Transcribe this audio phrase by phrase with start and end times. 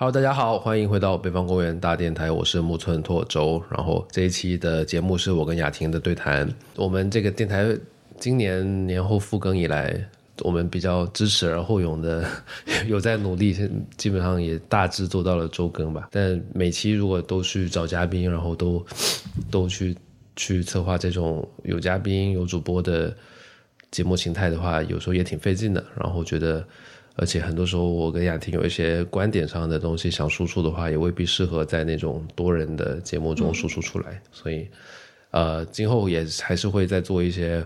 [0.00, 3.62] Hello，大家好，欢迎回到北方公园大电台，我是木村拓周。
[3.68, 6.50] 然后这一期的节目是我跟雅婷的对谈。
[6.74, 7.66] 我们这个电台
[8.18, 10.02] 今年年后复更以来，
[10.38, 12.26] 我们比较支持而后勇的，
[12.88, 13.54] 有在努力，
[13.98, 16.08] 基本上也大致做到了周更吧。
[16.10, 18.82] 但每期如果都去找嘉宾，然后都
[19.50, 19.94] 都去
[20.34, 23.14] 去策划这种有嘉宾有主播的
[23.90, 25.84] 节目形态的话，有时候也挺费劲的。
[25.94, 26.66] 然后觉得。
[27.20, 34.18] 而且很多时候，我跟雅婷有一些观点上的东西想输出的话，也未必适合在那种多人的节目中输出出来。
[34.32, 34.66] 所以，
[35.30, 37.62] 呃，今后也还是会再做一些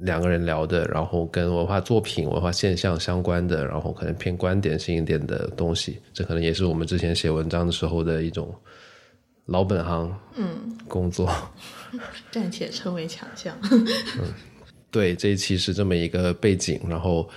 [0.00, 6.00] 两个人聊的，然后跟文化作品、文化现象相关的，然后可能偏观点性一点的东西。
[6.12, 8.52] 这可能也是我们之前写文章的时候的一种
[9.46, 11.32] 老本行，嗯，工作。
[12.32, 13.56] 暂且称为强项。
[13.62, 14.34] 嗯，
[14.90, 17.30] 对，这一期是这么一个背景，然后。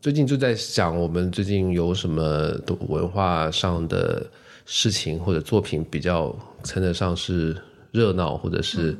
[0.00, 2.56] 最近就在想，我们最近有什么
[2.88, 4.24] 文化上的
[4.64, 7.56] 事情或者作品比较称得上是
[7.90, 8.96] 热闹，或者是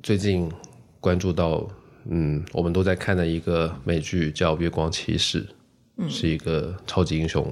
[0.00, 0.48] 最近
[1.00, 1.68] 关注到，
[2.08, 5.44] 嗯，我们都在看的一个美剧叫《月光骑士》，
[6.08, 7.44] 是一个超级英雄。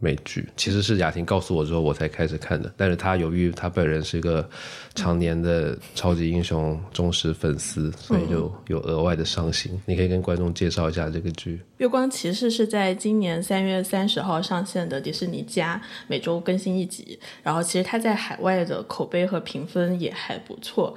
[0.00, 4.48] 美剧其实是雅婷告诉我之后我才开始看的，但是她由于她本人是一个
[4.94, 9.80] 常年的超级英雄忠实粉丝，所以就有额外的伤心。
[9.86, 17.18] 你可以跟观众介绍一下这个剧《月光骑士》是在今年三月三十号上线的迪士尼加，每周更新一集。
[17.42, 20.94] 然后其实它在海外的口碑和评分也还不错，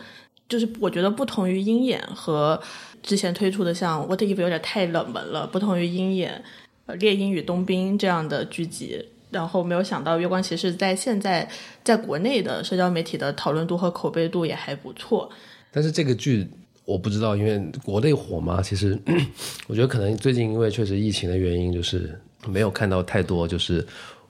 [0.48, 2.62] 就是我觉得不同于鹰眼和
[3.02, 6.44] 之前推出的像《What If》有点太冷门了，不同于鹰眼。
[6.92, 11.48] 呃，猎鹰与冬兵这样的剧集，然后没有想到《月光骑士》在现在
[11.84, 15.30] 在国内的社交媒体的讨论度和口碑度也还不错。
[15.72, 16.48] 但是这个剧
[16.84, 18.62] 我不知道，因为国内火吗？
[18.62, 18.98] 其实
[19.68, 23.86] 我觉得可能最近因为确实疫情的原因，就是没有看到太多就是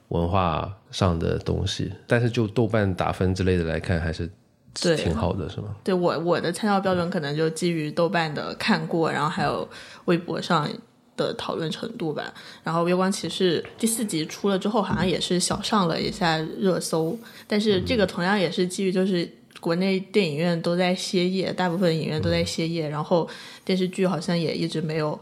[0.10, 1.92] 文化上的东西。
[2.06, 4.30] 但是就豆瓣打分之类的来看，还是
[4.76, 5.76] 挺好的，是吗？
[5.84, 9.68] 对我我的参照标准可能就基于豆瓣的看过，然后还有
[10.06, 10.70] 微博上。
[11.18, 12.34] 的讨论程度吧，
[12.64, 17.18] 然后《月光骑士》第四集出了之后，好像也是小上了一下热搜，
[17.48, 19.30] 但是这个同样也是基于就是
[19.60, 23.30] 国内电影院都在歇业，大部分影院都在歇业，然后
[23.64, 25.20] 电视剧好像也一直没有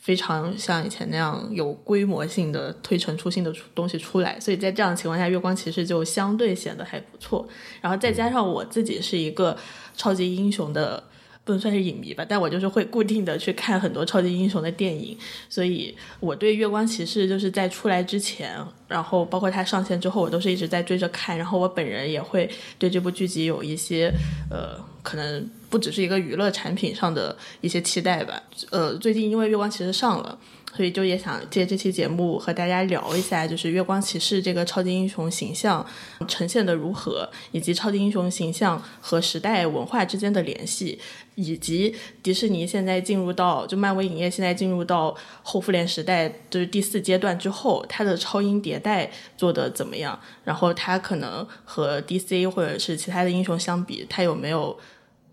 [0.00, 7.46] 非常像以前那样有规模性的推陈出新的东西出来，所以在这样的情况下，《月光骑士》就相对显得还不错，
[7.80, 9.56] 然后再加上我自己是一个
[9.96, 11.02] 超级英雄的。
[11.44, 15.16] 不能算是影迷吧，但我就是会固定的去看很多超级英雄的电影，
[15.48, 24.10] 所以我对月光骑士就是在出来之前，然后包括它上线之后，我都是一直在追着看，然后我本人也会对这部剧集有一些
[24.50, 28.42] 呃，可能不只是一个娱乐产品上的一些期待吧。
[28.70, 30.38] 呃，最近因为月光骑士上了。
[30.74, 35.86] 所以就也想借这期节目和大家聊一下，就是月光骑士这个超级英雄形象
[36.26, 40.98] 呈现的如何，以及超级英雄形象和时代文化之间的联系，
[41.36, 50.18] 以及迪士尼现在进入到就漫威影业现在进入到后复联时代，就是第四阶段之后，它的超英迭代做的怎么样？
[50.42, 54.76] 然后它可能和 DC 或者是其他的英雄相比，它有没有？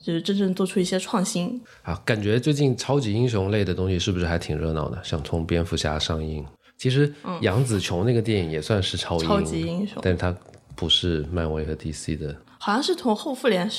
[0.03, 1.94] 就是真正做出一些创新啊！
[2.03, 5.01] 感觉最近超级英雄类的东西是不是还挺热闹的？
[5.03, 6.44] 想从蝙蝠侠上映，
[6.78, 10.35] 其实杨紫琼那个电影也算是超超级英雄，但是它
[10.75, 12.35] 不是漫威和 DC 的。
[12.57, 13.69] 好像是从后复联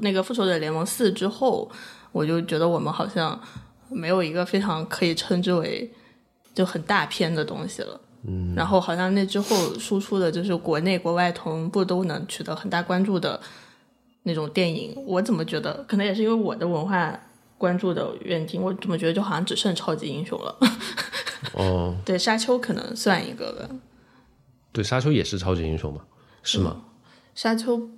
[0.00, 1.70] 那个复仇者联盟四之后，
[2.12, 3.40] 我就觉得我们好像
[3.88, 5.90] 没有一个非常可以称之为
[6.54, 8.00] 就很大片的东西了。
[8.24, 13.40] 嗯，然后好像那之后输出的就是国内国外同步都能取得很大关注的。
[14.24, 17.18] 那种电影，我怎么觉得，可能也是因为我的文化
[17.58, 20.58] 关注的原因，我怎么觉得就好像只剩超级英雄了。
[21.54, 23.74] 哦， 对，沙丘可能算一个吧。
[24.72, 26.00] 对，沙丘也是超级英雄嘛？
[26.42, 26.84] 是吗？
[27.34, 27.90] 沙丘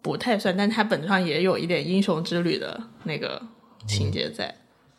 [0.00, 3.42] 不太算，但它本质上也有一点英雄之旅的那个
[3.86, 4.54] 情节在。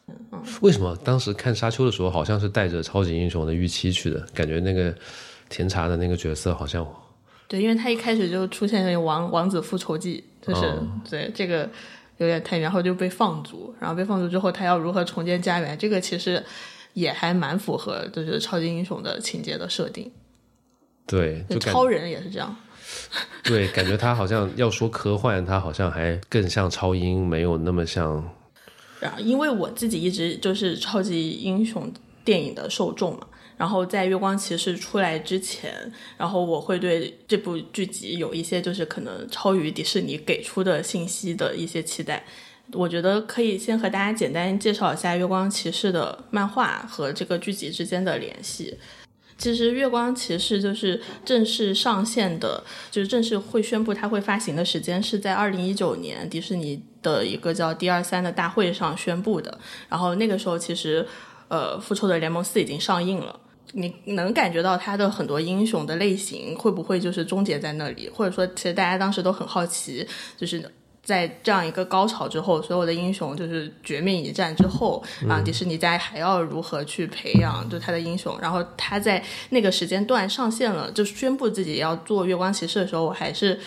[0.07, 4.19] 嗯，为什么当时看沙丘的时候，好像是带着超级英雄的预期去的？
[4.33, 4.93] 感觉那个
[5.49, 6.85] 甜茶的那个角色好像。
[7.47, 10.79] 对，因为他一开始就出现那《王王子复仇记》，就是
[11.09, 11.69] 对这个
[12.17, 15.77] 有点太，然后就被放逐，然后被放逐之后，他要如何重建家园？
[15.77, 16.43] 这个其实
[16.93, 20.11] 也还蛮符合就是超级英雄的情节的设定。
[21.05, 22.55] 对，就超人也是这样。
[23.43, 28.23] 对，感觉他好像要说科幻，他好像还更像超英，没有那么像。
[28.99, 31.91] 然后，因为我自己一直就是超级英雄
[32.23, 33.27] 电影的受众嘛。
[33.57, 42.23] 然后在《月光骑士》出来之前，然后我会对这部剧集有一些就是可能超于迪士尼给出的信息的一些期待。
[42.73, 48.77] 我觉得可以先和大家简单介绍一下《月光骑士》的漫画和这个剧集之间的联系。
[49.37, 59.57] 其实《月光骑士》就是正式上线的，就是正式会宣布它会发行的时间是在二零一九年迪士尼的一个叫 D 二三的大会上宣布的。
[59.87, 61.07] 然后那个时候其实，
[61.47, 63.39] 呃，《复仇者联盟四》已经上映了，
[63.77, 68.09] 你能感觉到他的很多英雄的类型会不会就是终结在那里？
[68.09, 70.69] 或者说，其实大家当时都很好奇，就是。
[71.07, 78.37] 在这样一个高潮之后，所有的英雄就是绝命一战之后啊，迪士尼家还要如何去培养就他的英雄？
[78.41, 83.57] 然后他在那个时间段上线了，就宣布自己要做月光骑士的时候，我还是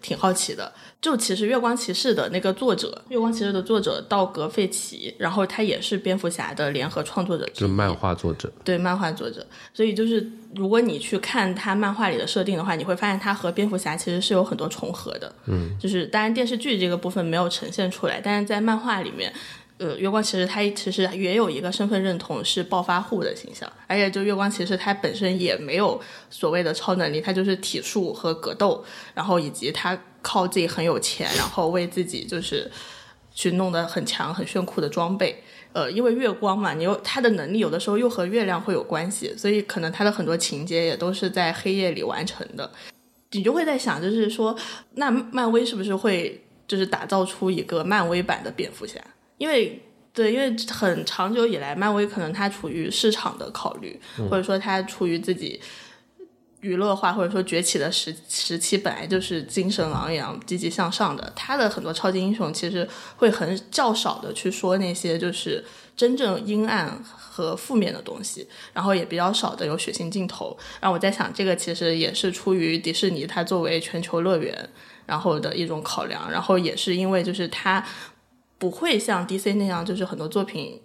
[0.00, 0.72] 挺好奇的。
[1.00, 8.52] 就其实《月光骑士》的那个作者，《月光骑士》的作者道格·费奇，然后他也是蝙蝠侠的联合创作者，就是漫画作者。
[8.64, 9.46] 对，漫画作者。
[9.72, 15.32] 所以就是如果你去看他漫画里的设定的话，你会发现他和蝙蝠侠其实是有很多重合的。
[15.46, 19.32] 嗯，就是当然电视剧这个部分没有呈现出来，但是在漫画里面。
[19.78, 28.84] 呃，月光骑士他其实也有一个身份认同是暴发户的形象，而且就月光骑士他本身也没有所谓的超能力，他就是体术和格斗，
[29.14, 32.68] 然后以及他靠自己很有钱，然后为自己就是
[33.32, 35.42] 去弄得很强很炫酷的装备。
[35.72, 42.68] 呃，因为月光嘛，你又他的能力有的时候又和月亮会有关系，所以可能他的很多情节也都是在黑夜里完成的。
[43.30, 44.56] 你就会在想，就是说，
[44.94, 48.98] 那漫威是不是会就是打造出一个漫威版的蝙蝠侠？
[49.38, 49.82] 因为
[50.12, 55.60] 对，因为很长久以来，漫威可能它处于市场的考虑，或者说它处于自己
[56.60, 61.32] 娱乐化或者说崛起的时时期，本来就是精神昂扬、积极向上的。
[61.36, 65.64] 它的很多超级英雄其实会很较少的去说那些就是
[65.96, 70.58] 真正阴暗和负面的东西，然后也比较少的有血腥镜头。
[70.80, 74.68] 然后我在想，这个其实也是出于迪士尼它作为全球乐园
[75.06, 77.86] 然后的一种考量，然后也是因为就是它。
[78.58, 80.80] 不会像 DC 那样，就是很多作品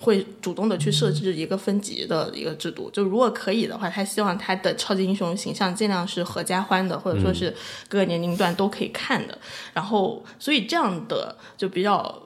[0.00, 2.88] 会主动的去设置一个分级的一个制度。
[2.90, 7.54] 就如果可以的话，他希望他的超级英雄形象尽量是合家欢的，或者说是
[7.88, 9.36] 各个年龄段都可以看的。
[9.74, 12.22] 然后，所以这样的就比较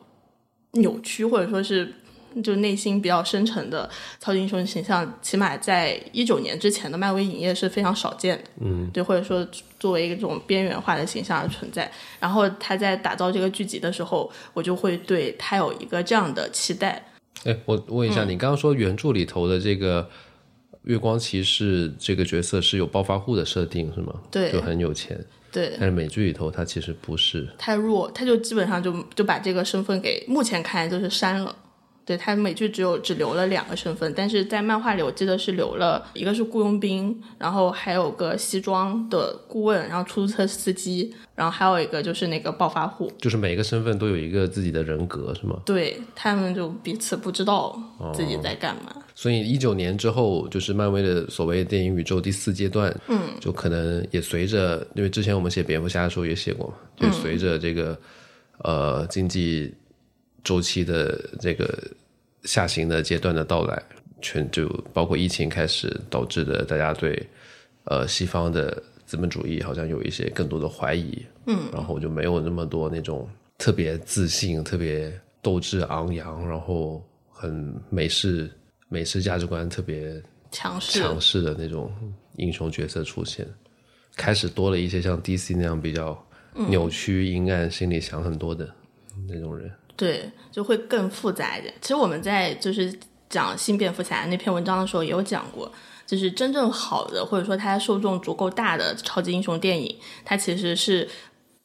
[0.73, 1.95] 扭曲，或者说是。
[2.43, 3.89] 就内心比较深沉的
[4.19, 8.45] 超级英雄形象，起码在一九年之前的漫威影业是非常少见的。
[8.61, 9.47] 嗯，对，或者说
[9.79, 11.91] 作为一种边缘化的形象而存在。
[12.19, 17.05] 然后他在打造这个剧集的时候，我就会对他有一个这样的期待。
[17.45, 20.09] 哎，我问一下，你刚刚说原著里头的这个
[20.85, 24.15] 月光骑士这个角色是有暴发户的设定是吗？
[24.31, 25.19] 对，就很有钱。
[25.53, 31.55] 对，但是美剧里头他其实不是太弱，他就基本上就就把这个身份给目前看来就是删了。
[32.07, 45.59] 对他美剧只有只留了两个身份，但是在漫画里我记得是留了一个是雇佣兵，然后还有个西装的顾问，然后出租车司机，然后还有一个就是那个暴发户，就是每个身份都有一个自己的人格，是吗？
[45.65, 47.81] 对他们就彼此不知道
[48.13, 48.95] 自己在干嘛。
[49.15, 57.99] 所以一九年之后，就是漫威的所谓电影宇宙第四阶段，嗯，就可能也随着，因为之前我们写蝙蝠侠的时候也写过嘛，就随着这个
[58.59, 59.73] 呃经济。
[60.45, 61.83] 周期的这个
[62.45, 63.83] 下行的阶段的到来，
[64.21, 67.27] 全就包括疫情开始导致的，大家对
[67.85, 78.51] 呃西方的资本主义好像有一些更多的怀疑，嗯，然后就没有那么多那种特别自信、特别斗志昂扬，然后很美式
[78.89, 81.01] 美式价值观特别强势。
[81.01, 81.91] 强势的那种
[82.37, 83.47] 英雄角色出现，
[84.15, 86.23] 开始多了一些像 DC 那样比较
[86.69, 88.71] 扭曲、阴暗、心里想很多的
[89.27, 89.71] 那种人。
[89.97, 91.73] 对，就会更复杂一点。
[91.81, 92.93] 其实我们在就是
[93.29, 95.71] 讲新蝙蝠侠那篇文章的时候也有讲过，
[96.07, 101.09] 就是真正好的或者说它受众足够大的超级英雄电影，它其实是。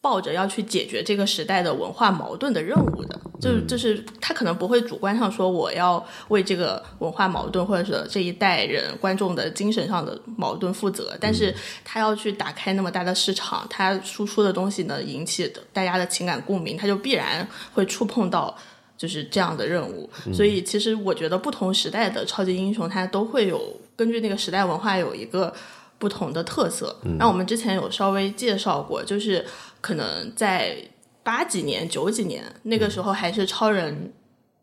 [0.01, 11.53] 抱着要去解决这个时代的文化矛盾的任务的，就是就是他可能不会主观上说我要为这个文化矛盾或者是这一代人观众的精神上的矛盾负责，但是
[11.83, 18.55] 他要去打开那么大的市场，他输出的东西呢引起大家的情感共鸣，他就必然会触碰到
[18.97, 20.09] 就是这样的任务。
[20.33, 25.53] 所以其实我觉得不同时代的超级英雄，他都会有根据那个时代文化有一个
[25.97, 26.95] 不同的特色。
[27.17, 29.45] 那我们之前有稍微介绍过，就是。
[29.81, 30.77] 可能在
[31.23, 34.11] 八几年、九几年那个时候，还是超人，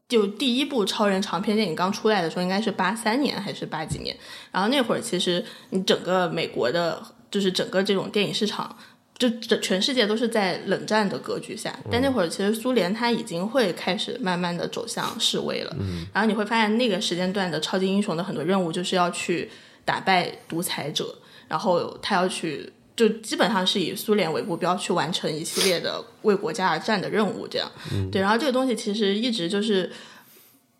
[0.09, 4.17] 就第一部超人长篇电影刚出来的时候，应该是八三年还是八几年？
[4.51, 8.77] 然后那会儿，其实你整个美国的，就是整个这种电影市场，
[9.17, 11.79] 就整全世界都是在冷战的格局下。
[11.91, 15.77] 但那会儿，其实苏联它已经会开始慢慢的走向示威了。
[16.13, 19.51] 然后你会发现，那个时间段的超级英雄的很多任务，就是要去
[19.85, 21.15] 打败独裁者，
[21.49, 22.73] 然后他要去。
[22.97, 27.71] 就基本上是以苏联为目标去完成一系列的为国家而战的任务，这样。
[28.11, 29.93] 对，然后这个东西其实一直就是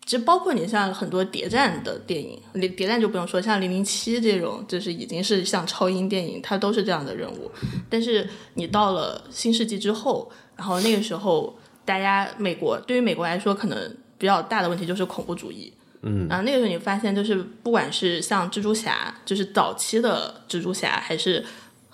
[0.05, 7.51] 其实包括你像很多谍战的电影，谍谍战就不用说，像零零七这种，就是已经是像超英电影，它都是这样的任务。
[7.89, 15.71] 但是你到了新世纪之后，然后那个时候，大家美国对于美国来说，可能比较大的问题就是恐怖主义。
[16.03, 21.43] 嗯，然后那个时候你发现，就是不管是像蜘蛛侠，就是早期的蜘蛛侠，还是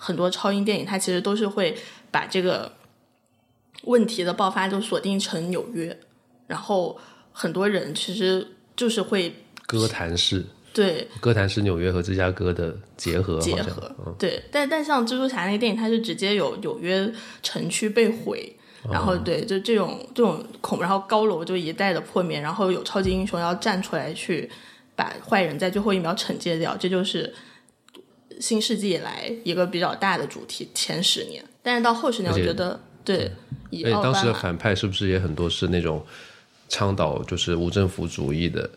[0.04, 1.74] 很多超英电影，它其实都是会
[2.10, 2.70] 把这个
[3.84, 5.98] 问题的爆发就锁定成纽约，
[6.46, 6.98] 然后
[7.32, 8.46] 很多人其实
[8.76, 9.34] 就是会
[9.66, 10.44] 哥谭市，
[10.74, 11.08] 对。
[11.22, 17.10] 哥谭市纽约和芝加哥的结合，结合，嗯对，但但像蜘蛛侠那个电影，它是直接有纽约
[17.42, 18.54] 城区被毁，
[18.90, 19.06] 然哦。
[19.06, 24.50] 后对，就这种这种恐，然后高楼就一代的破灭，然后有超级英雄要站出来去
[24.94, 27.32] 把坏人在最后一秒惩戒掉，这就是
[28.40, 30.68] 新世纪以来一个比较大的主题。
[30.74, 33.30] 前十年，但是到后十年，我觉得对，
[33.70, 36.04] 以当时的反派是不是也很多是那种
[36.68, 38.68] 倡导就是无政府主义的，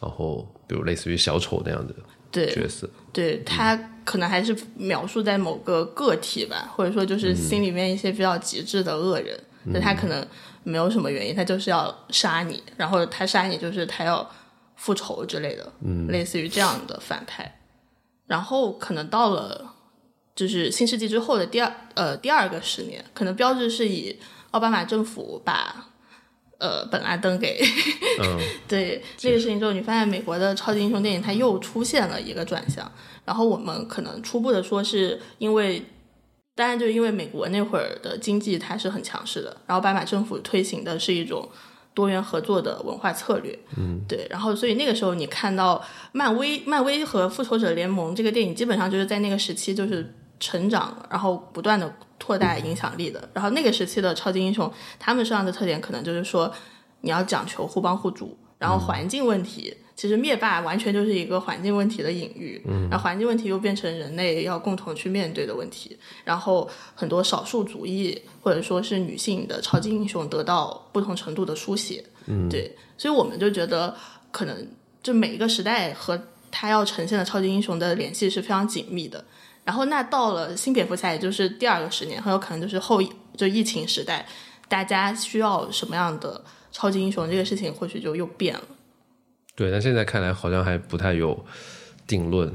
[0.00, 1.94] 然后比如类似于小丑那样的
[2.30, 10.26] 对角色，对他可能还是描述在某个个体吧，或者说就是心里面一些比较极致的恶人，那、他可能
[10.62, 14.28] 没有什么原因，他就是要杀你，然后他杀你就是他要
[14.76, 17.59] 复仇之类的，嗯，类似于这样的反派。
[18.30, 19.74] 然后可能到了
[20.36, 24.16] 就是新世纪之后的第二呃第二个十年，可能标志是以
[24.52, 25.88] 奥巴马政府把
[26.58, 27.60] 呃本拉登给
[28.22, 32.88] 嗯，对这个事情之后，你发现美国的超级英雄电影它又出现了一个转向。
[33.24, 35.82] 然后我们可能初步的说，是因为，
[36.54, 41.48] 当然就是因为美国那会儿的经济它是很强势的，然后奥巴马政府推行的是一种
[42.00, 44.26] 多元合作的文化策略，嗯，对。
[44.30, 53.28] 然后所以那个时候你看到漫威、漫威和复仇者联盟这个电影，基本上就是在那个时期就是成长，然后不断的扩大影响力的。
[53.34, 56.50] 然后那个时期的超级英雄，他们身上的特点可能就是说，
[57.02, 73.94] 你要讲求互帮互助，然后环境问题，其实灭霸完全就是一个环境问题的隐喻，嗯，然后环境问题又变成人类要共同去面对的问题，然后很多少数族裔或者说是女性的超级英雄得到不同程度的书写，嗯，对，所以我们就觉得
[74.30, 74.66] 可能
[75.02, 76.18] 就每一个时代和
[76.50, 79.22] 他要呈现的超级英雄的联系是非常紧密的。
[79.64, 83.02] 然后那到了新蝙蝠侠，也就是第二个十年，很有可能就是后
[83.36, 84.26] 就疫情时代，
[84.66, 86.42] 大家需要什么样的
[86.72, 88.62] 超级英雄，这个事情或许就又变了。
[89.60, 91.38] 对，但现在看来好像还不太有
[92.06, 92.50] 定论。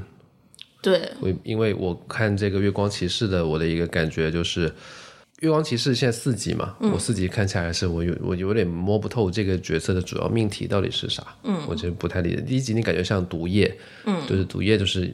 [0.81, 4.73] 对，我因为我看这个月光骑士的，我的一个感觉就是，
[5.41, 12.41] 月光骑士现在四集嘛，我四集看起来是我有我有点摸不透这个角色的主要命题到底是啥，嗯，我觉得不太理解。
[12.41, 13.71] 第一集你感觉像毒液，
[14.05, 15.13] 嗯，就是毒液就是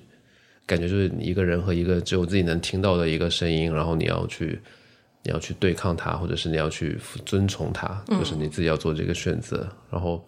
[0.65, 4.57] 感觉就是你一个人和一个只有自己能听到的一个声音，然后你要去
[5.23, 10.25] 你要去对抗它，或者是你要去遵从它，就是你自己要做这个选择，然后。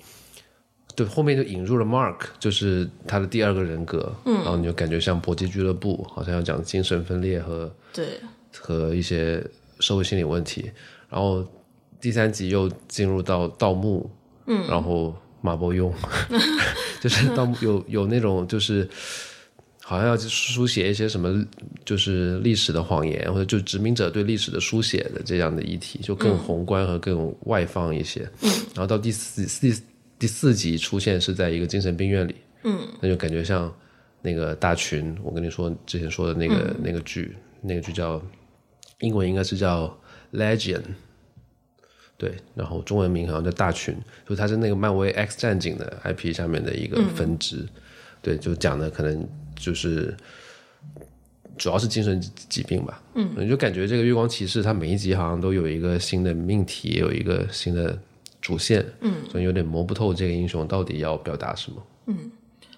[0.95, 8.05] 对，后面就引入了 Mark，就是他的第二个人格，嗯，然后你就感觉像搏击俱乐部，好像要讲精神分裂和对，
[8.59, 9.43] 和一些
[9.79, 10.71] 社会心理问题。
[11.09, 11.43] 然后
[11.99, 14.09] 第三集又进入到盗墓，
[14.45, 15.91] 嗯，然后马伯庸，
[17.01, 18.87] 就是盗墓有有那种就是
[19.81, 21.43] 好像要书写一些什么
[21.83, 28.21] 就是历史的谎言，或者就殖民者对历史的书写的这样的议题，就更宏观和更外放一些。
[28.41, 29.75] 嗯，然后到第四第
[30.23, 33.69] 第四集出现是在一个精神病院里，嗯，那就感觉像
[34.21, 38.23] 那个大群，我跟你说之前说的那个、那个剧，那个剧叫
[39.01, 39.93] 英文应该是叫
[40.31, 40.83] Legend，
[42.17, 43.93] 对，然后中文名好像叫大群，
[44.25, 47.67] 就它是那个漫威 X 战警的 IP 下面的一个分支，
[48.21, 49.27] 对，就讲的可能
[49.57, 50.15] 就是
[51.57, 57.99] 主要是精神疾病吧，嗯，你就感觉这个月光骑士它每一集好像都有一个新的命题，也有一个新的
[58.43, 61.81] 主线，嗯，所以有点摸不透这个英雄到底要表达什么。
[62.07, 62.29] 嗯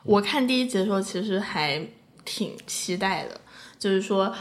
[0.04, 1.82] 我看第一集的时候，其实还
[2.24, 3.42] 挺期待的，
[3.80, 4.32] 就是说，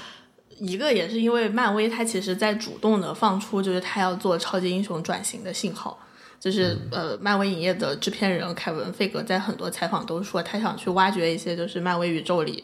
[0.58, 5.98] 一个也是因为漫威它其实在主动的放出，就是它要做超级英雄转型的信号。
[6.38, 12.62] 就是呃，漫威影业的制片人凯文·费格在很多采访都说，他想去挖掘一些就是漫威宇宙里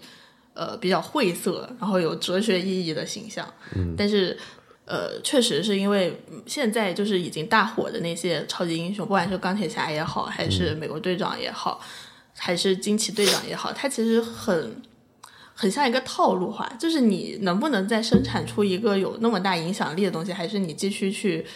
[0.53, 3.51] 呃比较晦涩，然后有哲学意义的形象。
[3.75, 4.37] 嗯，但是
[4.91, 11.81] 呃，确实是因为现在就是已经大火的那些超级英雄，不管是钢铁侠也好，还是美国队长也好，
[12.37, 14.83] 还是惊奇队长也好，它其实很
[15.55, 21.47] 很像一个套路化，就是你能不能再生产出一个有那么大影响力的东西，还是你继续去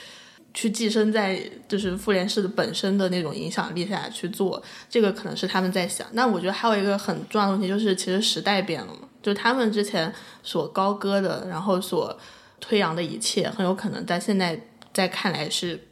[0.52, 6.06] 去寄生在就是复联式的本身的那种影响力下去做，这个可能是他们在想。
[6.12, 10.12] 那我觉得还有一个很重要的问题就是，其实时代变了嘛，就是他们之前
[10.44, 12.16] 所高歌的，然后所
[12.60, 14.60] 推扬的一切，很有可能在现在
[14.92, 15.88] 在看来是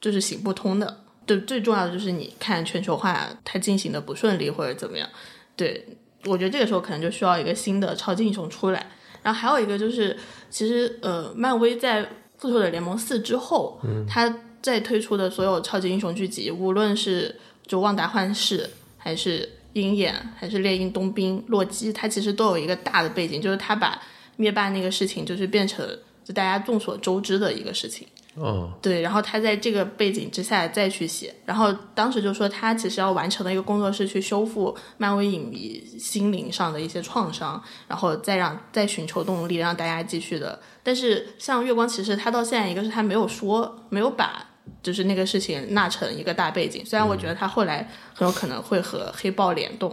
[0.00, 1.04] 就是行不通的。
[1.26, 5.08] 对，最重要的就是你看全球化它进行的不顺利或者怎么样，
[5.54, 5.86] 对
[6.24, 8.86] 我觉得这个时候可能就需要一个新的超级英雄出来。
[9.22, 10.16] 然后还有一个就是，
[10.48, 12.02] 其实呃，漫威在
[12.38, 17.34] 复仇者联盟四之后，嗯，它在推出的所有超级英雄剧集，无论是
[17.66, 24.00] 就旺达幻视，还是鹰眼，还是猎鹰冬兵、洛基，它其实都有一个大的背景，就是它把
[24.38, 25.86] 灭霸那个事情，就是变成
[26.24, 28.08] 就大家众所周知的一个事情。
[28.34, 40.56] 哦，对，然后他在这个背景之下再去写，然后当时就说他其实要完成的一个工作是去修复漫威影迷心灵上的一些创伤，然后再让再寻求动力让大家继续的。
[40.84, 44.46] 但是像月光骑士，他到现在一个是他没有说，没有把
[44.84, 46.86] 就是那个事情纳成一个大背景。
[46.86, 49.90] 虽然我觉得他后来很有可能会和黑豹联动，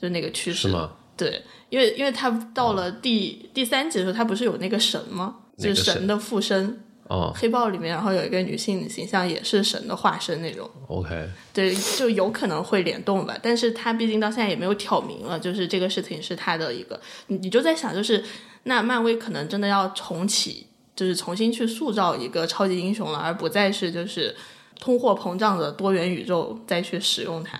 [0.00, 0.68] 就那个趋势。
[0.68, 0.92] 是吗？
[1.18, 5.36] 对，因为因为他到了第第三集的时候，他不是有那个神吗？
[5.58, 6.84] 就是神的附身。
[7.08, 10.68] 哦，黑豹里面，然后有一个女性形象，也是神的化身那种。
[10.88, 13.34] OK，对，就有可能会联动吧。
[13.40, 18.22] 但是他毕竟到现在也没有挑明了，就是这个事情是他的一个，你你就在想，就是
[18.64, 24.36] 那漫威可能真的要重启，就是重新去塑造一个超级英雄了，而不再是就是
[24.78, 27.58] 通货膨胀的多元宇宙再去使用它。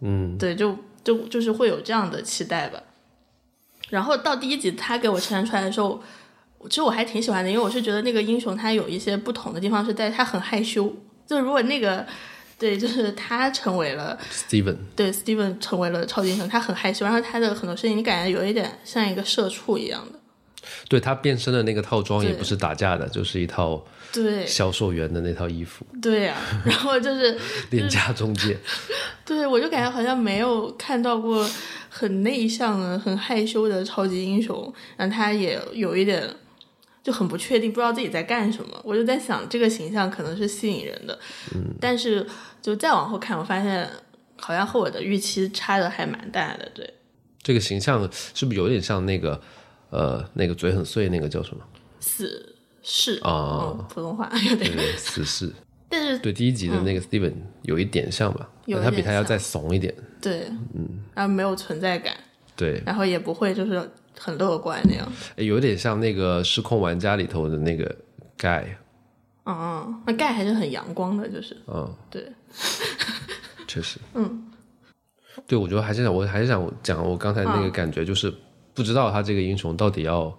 [0.00, 2.82] 嗯，对，就就就是会有这样的期待吧。
[3.90, 6.02] 然后到第一集他给我呈现出来的时候。
[6.66, 10.90] 其实我还挺喜欢的，因为我是觉得那个英雄他有一些不同的地方，是在他很害羞。
[11.26, 12.06] 就如果那个，
[12.58, 20.18] 对，就是他成为了 Steven，对 Steven 成为了超级英雄，他很害羞，然后他的很多事情你感觉有一点像一个社畜一样的。
[20.88, 25.86] 对他变身的那个套装也不是打架的，就是一套对销售员的那套衣服。
[26.00, 27.38] 对呀， 然后 就是
[27.70, 28.56] 廉价中介。
[29.24, 31.48] 对，我就感觉好像没有看到过
[31.88, 36.28] 很内向的、很害羞的超级英雄，然后他也有一点。
[37.02, 38.80] 就很不确定，不知道自己在干什么。
[38.82, 41.18] 我就在想，这个形象可能是吸引人的，
[41.54, 42.26] 嗯，但是
[42.62, 43.86] 就再往后看，我发现
[44.36, 46.66] 好像和我的预期差的还蛮大的。
[46.74, 46.94] 对，
[47.42, 49.38] 这个形象是不是有点像那个
[49.94, 51.64] 呃，那个嘴很碎那个叫什么？
[52.00, 55.52] 死侍啊，普通话有点死侍。
[55.88, 58.48] 但是对第一集的那个 Steven 有一点像吧？
[58.66, 59.94] 有他比他要再怂一点。
[60.20, 62.14] 对，嗯，然后没有存在感。
[62.56, 63.88] 对，然后也不会就是。
[64.16, 67.84] 很乐观那样，有点像那个《失控玩家》里头的那个
[68.38, 68.62] Guy。
[69.44, 71.56] 嗯，那 Guy 还是很阳光的，就是。
[71.66, 72.24] 嗯，对，
[73.66, 73.98] 确实。
[74.14, 74.52] 嗯，
[75.48, 78.32] 对，我觉得还是想，我还是想讲我刚才那个感觉，就是
[78.74, 80.36] 不知道他这个英雄到底要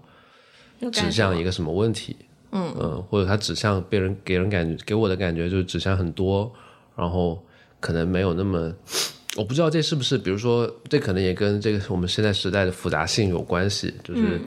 [0.92, 2.16] 指向一个什么问题。
[2.52, 6.50] 嗯嗯，或者他指向被人，给人感觉，给我的感觉就是指向很多，
[6.96, 7.44] 然后
[7.82, 8.72] 可能没有那么。
[9.36, 13.94] 我不知道这是不是，比如说，这可能也跟这个我们现在时代的复杂性有关系。
[14.02, 14.40] 就是，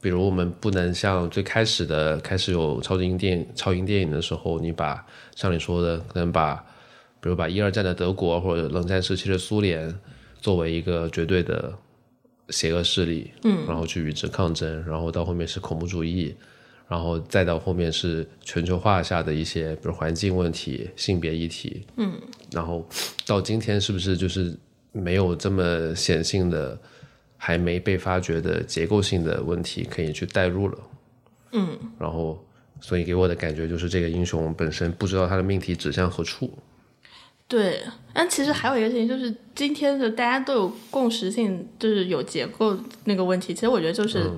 [0.00, 6.54] 比如我们不能像最开始的开始有超级英电影、超英电影的时候，你把像你说的，可能把，
[7.20, 9.94] 比如把一二战的德国或者冷战时期的苏联
[10.40, 11.70] 作为一个绝对的
[12.50, 16.34] 邪恶势力，嗯，然后去与之抗争，然后到后面是恐怖主义。
[16.88, 22.12] 然后再到后面是全球化下的一些，比如环境问题、性别议题，嗯，
[22.52, 22.88] 然后
[23.26, 24.56] 到今天是不是就是
[24.92, 26.78] 没有这么显性的、
[27.36, 30.78] 还没被发掘的结构性的问题可以去代入了，
[31.54, 32.40] 嗯，然后
[32.80, 36.56] 所以给我的感觉就是这个英雄本身不知道他的命题指向何处。
[37.48, 37.82] 对，
[38.12, 44.30] 但其实还有一个事情就是今天的大家都有共识性，就是有结构那个问题，其实我觉得就是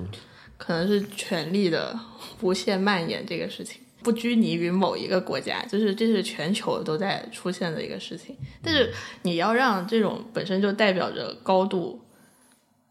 [0.57, 1.99] 可能是权力的。
[2.41, 8.33] 无限蔓延这个事情不拘泥于某一个国家，就是这是全球都在出现的一个事情。
[8.63, 8.93] 但是
[9.23, 11.99] 你要让这种本身就代表着高度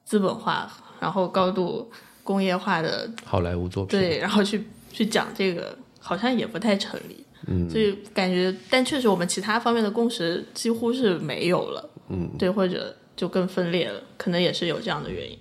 [0.04, 1.90] 资本化，然后高度
[2.22, 7.24] 工业化的好莱坞作品，对，然后去去讲这个，好像也不太成立。
[7.48, 11.90] 嗯，所以感觉，但确实我们其他方面的共识几乎是没有了。
[12.08, 15.38] 嗯，对，或者就更分裂了，可能也是有这样的原因。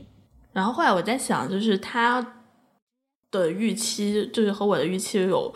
[0.54, 2.34] 然后后来我在想，就是他。
[3.30, 5.54] 的预期就是和我的预期有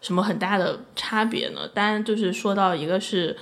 [0.00, 1.68] 什么很大的差别呢？
[1.72, 3.34] 当然，就是说到一个是，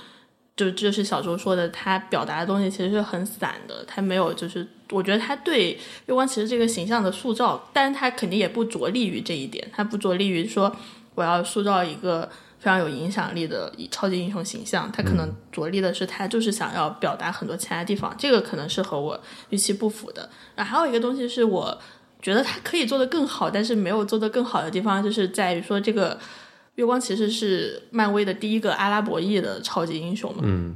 [0.55, 5.71] 就这是小周说的，他表达的东西其实是很散的，他没有就是，我觉得他对
[6.05, 10.73] 月光其实这个形象的塑造，但是他肯定也不着力于这一点，他不着力于说
[11.15, 12.29] 我要塑造一个
[12.61, 19.19] 非常有影响力的超级英雄形象，他可能着力的是他就是想要表达很多其他地方，这个可能是和我
[19.49, 20.29] 预期不符的。
[20.55, 21.77] 然后还有一个东西是我。
[22.23, 26.15] 觉得他可以做得更好，但是没有做得更好的地方，就是在于说这个
[26.75, 30.43] 月光骑士是漫威的第一个阿拉伯裔的超级英雄嘛。
[30.43, 30.75] 嗯。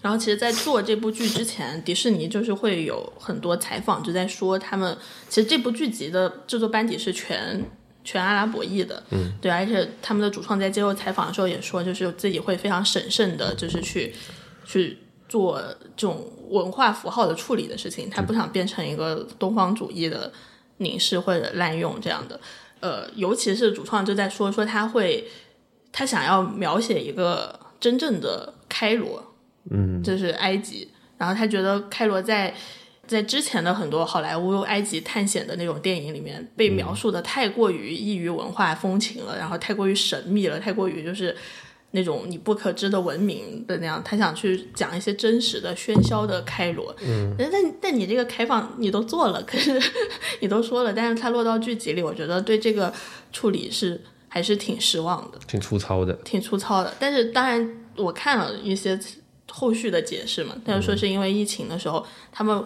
[0.00, 4.96] 然后，其实，在做这部剧之前，迪士尼就是会有很多采访，就在说他们
[5.28, 7.60] 其实这部剧集的制作班底是全
[8.06, 14.14] 全阿拉伯裔的，嗯，对，而且他们的主创在接受采访的时候也说，就是自己会非常审慎的，就是去
[14.64, 14.96] 去
[15.28, 15.60] 做
[15.96, 20.32] 这种文化符号的处理的事情，他不想变成一个东方主义的
[20.76, 22.40] 凝视或者滥用这样的。
[22.78, 25.26] 呃，尤其是主创就在说说他会，
[25.90, 29.34] 他想要描写一个真正的开罗，
[29.70, 30.88] 嗯，就是埃及，
[31.18, 32.54] 然后他觉得开罗在
[33.06, 41.34] 在之前的很多好莱坞埃及探险的那种电影里面被描述的太过于异于文化风情了，然后太过于神秘了，太过于就是
[41.92, 46.94] 那种你不可知的文明的那样，他想去讲一些真实的喧嚣的开罗。
[47.02, 49.80] 嗯，但但你这个开放你都做了，可是
[50.40, 52.92] 你都说了，但是他落到剧集里，我觉得对这个
[53.32, 55.38] 处理是还是挺失望的。
[55.46, 56.12] 挺粗糙的。
[56.24, 56.92] 挺粗糙的。
[56.98, 58.98] 但是当然，我看了一些
[59.48, 62.62] 后续的解释嘛，他就说是因为疫情的时候，他们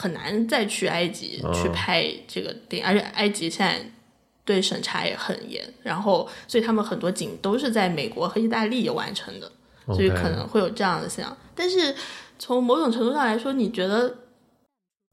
[0.00, 3.78] 很难再去埃及去拍这个电影，而且埃及现在
[4.46, 9.52] 对审查也很严，然后所以他们很多景都是在美国和意大利完成的，
[9.88, 11.36] 所以可能会有这样的现象。
[11.54, 11.94] 但是
[12.38, 14.16] 从某种程度上来说，你觉得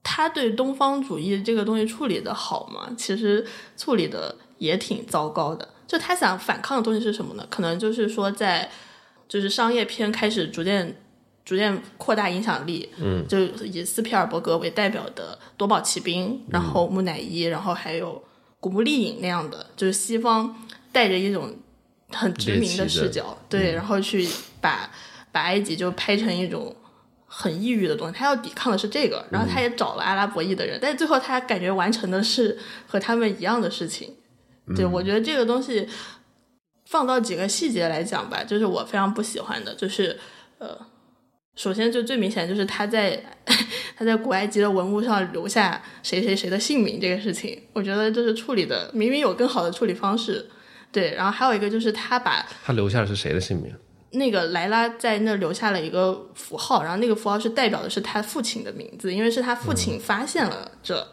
[0.02, 2.90] 他对东方主义这个东西处理的好吗？
[2.98, 3.46] 其实
[3.76, 5.68] 处理的也挺糟糕的。
[5.86, 7.46] 就他想反抗的东西是什么呢？
[7.50, 8.70] 可能就是说在
[9.28, 10.96] 就是商业片开始逐渐
[11.48, 18.16] 逐渐扩大影响力，嗯，就以斯皮尔伯格为代表的《夺宝奇兵》，然后木乃伊，然后还有
[18.60, 20.54] 《古墓丽影》那样的，就是西方
[20.92, 21.56] 带着一种
[22.10, 24.28] 很殖民的视角，对，然后去
[24.60, 24.92] 把
[25.32, 26.76] 把埃及就拍成一种
[27.26, 34.14] 很抑郁的东西，他要抵抗的是这个，然后他也找了阿拉伯裔的人，但是最后他感觉完成的是和他们一样的事情。
[34.76, 35.88] 对，我觉得这个东西
[36.88, 40.20] 放到几个细节来讲吧，就是我非常不喜欢的，就是
[40.60, 40.78] 呃，
[41.58, 43.22] 首先就最明显就是他在
[43.98, 50.50] 他在古埃及的文物上留下谁谁谁的姓名这个事情，我觉得这是处理的明明有更好的处理方式。
[50.92, 53.74] 对，然后还有一个就是他把他留下的是谁的姓名？
[54.12, 61.06] 那个莱拉在那留下了一个符号，然后那个符号是代表的是他父亲的名字，因为是他父亲发现了这。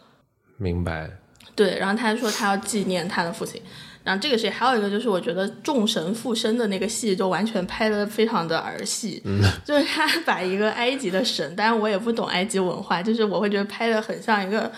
[0.58, 1.10] 明白。
[1.56, 3.60] 对，然后他说他要纪念他的父亲，
[4.04, 9.22] 然后这个是还有一个就是我觉得众神附身的那个戏就完全拍的非常的儿戏，
[9.64, 14.70] 就是他把一个埃及的神，当然我也不懂埃及文化，就是我会觉得拍的很像一个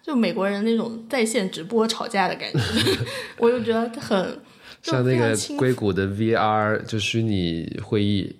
[0.00, 2.58] 就美国人那种在线直播吵架的感觉，
[3.38, 4.38] 我就觉得很
[4.82, 8.36] 像那个硅谷的 VR 就虚拟会议，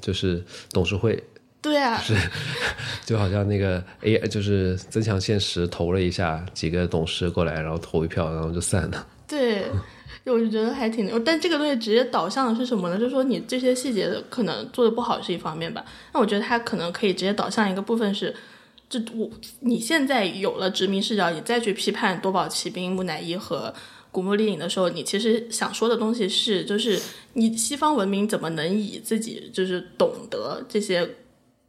[0.00, 1.22] 就是董事会，
[1.60, 2.14] 对啊，是
[3.04, 9.06] 就好像那个 AI 就是增强现实投了一下，几个董事过来，然后投一票，然后就散了。
[9.28, 9.66] 对，
[10.24, 12.98] 我就觉得还挺，但这个东西直接导向的是什么呢？
[12.98, 18.34] 就是说你这些细节的可能做的不好是一方面吧，那我觉得它可能可以直接导向一个部分是，
[18.88, 23.72] 这我你现在有了殖民视角，你再去批判多宝奇兵、木乃伊和
[24.10, 26.98] 古墓丽影的时候，你其实想说的东西是，就是
[27.34, 31.08] 你西方文明怎么能以自己就是懂得这些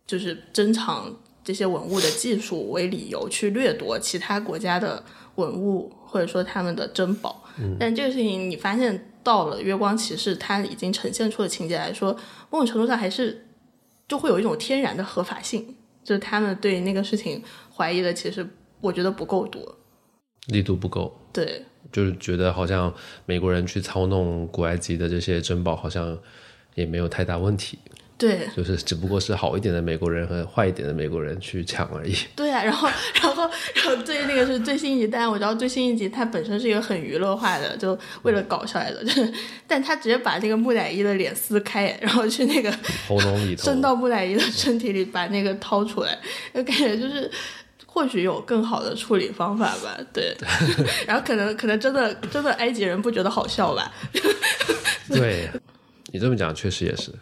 [0.08, 5.04] 就是珍藏这些文物的技术为理由去掠夺其他国家的
[5.36, 7.44] 文物，或者说他们的珍宝。
[7.80, 12.16] 但这个事情你发现到了《月光骑士》，它已经呈现出的情节来说，
[12.50, 13.46] 某种程度上还是
[14.08, 17.44] 就会有一种天然的合法性，就是他们对那个事情
[17.76, 18.48] 怀疑的，其实
[18.82, 19.78] 我觉得不够多。
[20.48, 21.66] 力度不够，对。
[21.92, 22.94] 就是觉得好像
[23.26, 26.16] 美国人去操弄古埃及的这些珍宝，好像
[26.76, 27.80] 也没有太大问题，
[28.20, 32.14] 对就是只不过是好一点的美国人和坏一点的美国人去抢而已。
[32.36, 39.34] 对啊，然后然后然后最那个是最新一集，但我知道最新一集它本身是一个很娱乐化的，就为了搞笑来的，就是
[39.66, 42.70] 但他直接把这个木乃伊的脸撕开，然后去那个
[43.08, 46.20] 喉咙里头 伸到木乃伊的身体里，把那个掏出来，
[46.54, 47.32] 就感觉就是
[47.86, 49.98] 或许有更好的处理方法吧。
[50.12, 50.36] 对，
[51.08, 53.90] 然后可能可能真的真的埃及人不觉得好笑吧？
[55.08, 55.50] 对，
[56.12, 57.14] 你这么讲确实也是。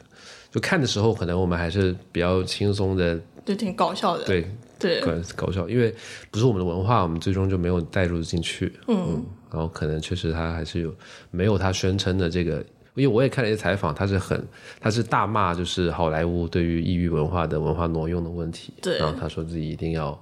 [0.51, 4.23] 就看的时候，可能我们还是比较轻松的，就挺搞笑的。
[4.25, 5.93] 对，对搞搞笑，因为
[6.31, 8.73] 不是我们的文化，我们最终就没有带入进去。
[8.87, 10.93] 嗯，然后可能确实他还是有
[11.31, 12.57] 没有他宣称的这个，
[12.95, 14.47] 因为我也看了一些采访，他是很
[14.79, 18.73] 他是大骂就是好莱坞对于异域文化的文化挪用的问题。
[18.81, 20.17] 对然后他说自己一定要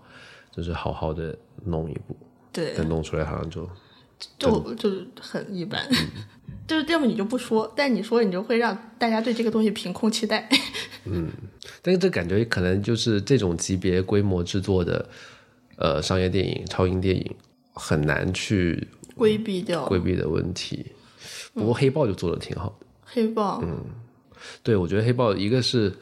[0.51, 2.15] 就是好好的弄一部，
[2.51, 3.69] 对，但弄出来好像就
[4.37, 5.87] 就就是很一般。
[6.67, 10.49] 就是要么你就不说，但你说你就会让大家对这个东西凭空期待。
[11.03, 11.29] 嗯
[11.83, 15.07] 但是这感觉可能就是这种级别规模制作的
[15.77, 17.35] 呃商业电影、超英电影
[17.73, 20.83] 很难去规避掉规避的问题。
[21.53, 22.85] 不过黑豹就做的挺好的。
[23.03, 23.77] 黑豹，嗯
[24.63, 25.93] 对，我觉得黑豹一个是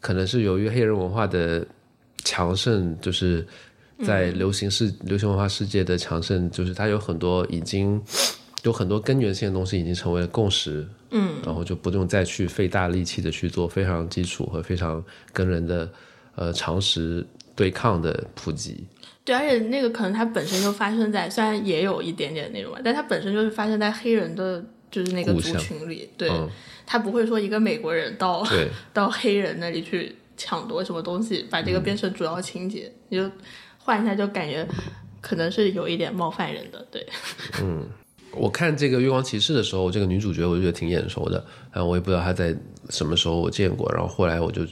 [0.00, 1.66] 可能是由于黑人文化的
[2.22, 3.44] 强盛，就是
[4.02, 8.02] 在流行世、流行文化世界的强盛，就是它有很多已经
[8.62, 15.88] 有很多根源性的东西已经成为了共识，嗯，然后就不用再去费大力气的去做非常基础和非常跟人的
[16.34, 18.84] 呃常识对抗的普及。
[19.24, 26.10] 对，而且那个可能它本身就发生在，虽然也有一点点那种吧，但它本身就是发生在黑人的，就是那个族群里。
[26.16, 26.46] 对，嗯，
[26.84, 28.46] 他不会说一个美国人到，
[28.92, 33.30] 到黑人那里去抢夺什么东西，把这个变成主要情节，你就
[33.84, 34.66] 换一下，就感觉
[35.20, 36.84] 可能是有一点冒犯人的。
[36.90, 37.06] 对，
[37.62, 37.86] 嗯
[38.32, 42.52] 我看这个《月光骑士》的时候，这个女主角我就觉得挺眼熟的，然后我也不知道她在
[42.90, 44.66] 什么时候我见过，然后后来我就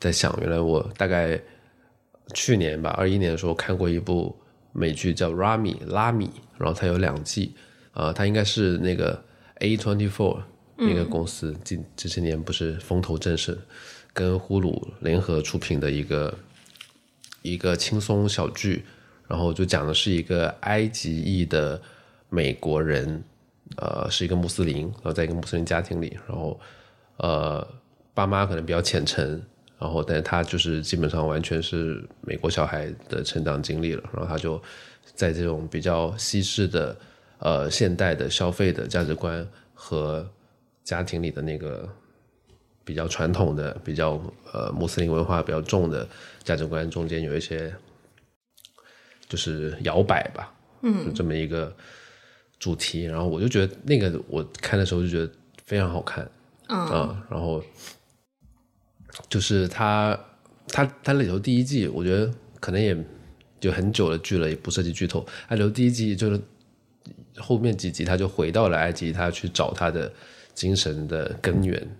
[0.00, 1.40] 在想，原来我大概
[2.32, 4.34] 去年吧，二一年的时候看过一部
[4.72, 7.54] 美剧叫《拉米》拉米，然后它有两季，
[7.92, 9.22] 呃，它应该是那个
[9.60, 10.40] A twenty four
[10.76, 13.56] 那个公司近这些年不是风头正盛，
[14.12, 16.36] 跟呼噜联合出品的一个
[17.44, 18.82] 一个轻松小剧，
[19.28, 21.80] 然后就讲的是一个埃及裔的
[22.30, 23.22] 美国人，
[23.76, 26.58] 呃，是一个穆斯林，然后在一个穆斯林家庭里，然后
[27.18, 27.66] 呃，
[28.14, 29.42] 爸妈可能比较虔诚，
[29.78, 34.60] 然后但是他就是基本上完全是美国小孩的成长经历了，然后他就
[35.14, 36.96] 在这种比较西式的
[37.40, 40.26] 呃现代的消费的价值观和
[40.82, 41.86] 家庭里的那个
[42.84, 44.20] 比较传统的、比较
[44.52, 46.06] 呃穆斯林文化比较重的
[46.42, 47.74] 价值观中间有一些
[49.28, 51.74] 就是摇摆吧，嗯，就这么一个
[52.58, 53.04] 主题。
[53.04, 55.32] 然后我就觉得那个我看的时候就觉得
[55.64, 56.30] 非常好看，
[56.68, 57.64] 嗯啊，然后
[59.28, 60.18] 就是它
[60.68, 62.96] 它它里头第一季，我觉得可能也
[63.60, 65.26] 就很久的剧了，也不涉及剧透。
[65.48, 66.38] 他里头第一季就是
[67.38, 70.12] 后面几集，他就回到了埃及，他去找他的
[70.52, 71.80] 精神的根源。
[71.80, 71.96] 嗯，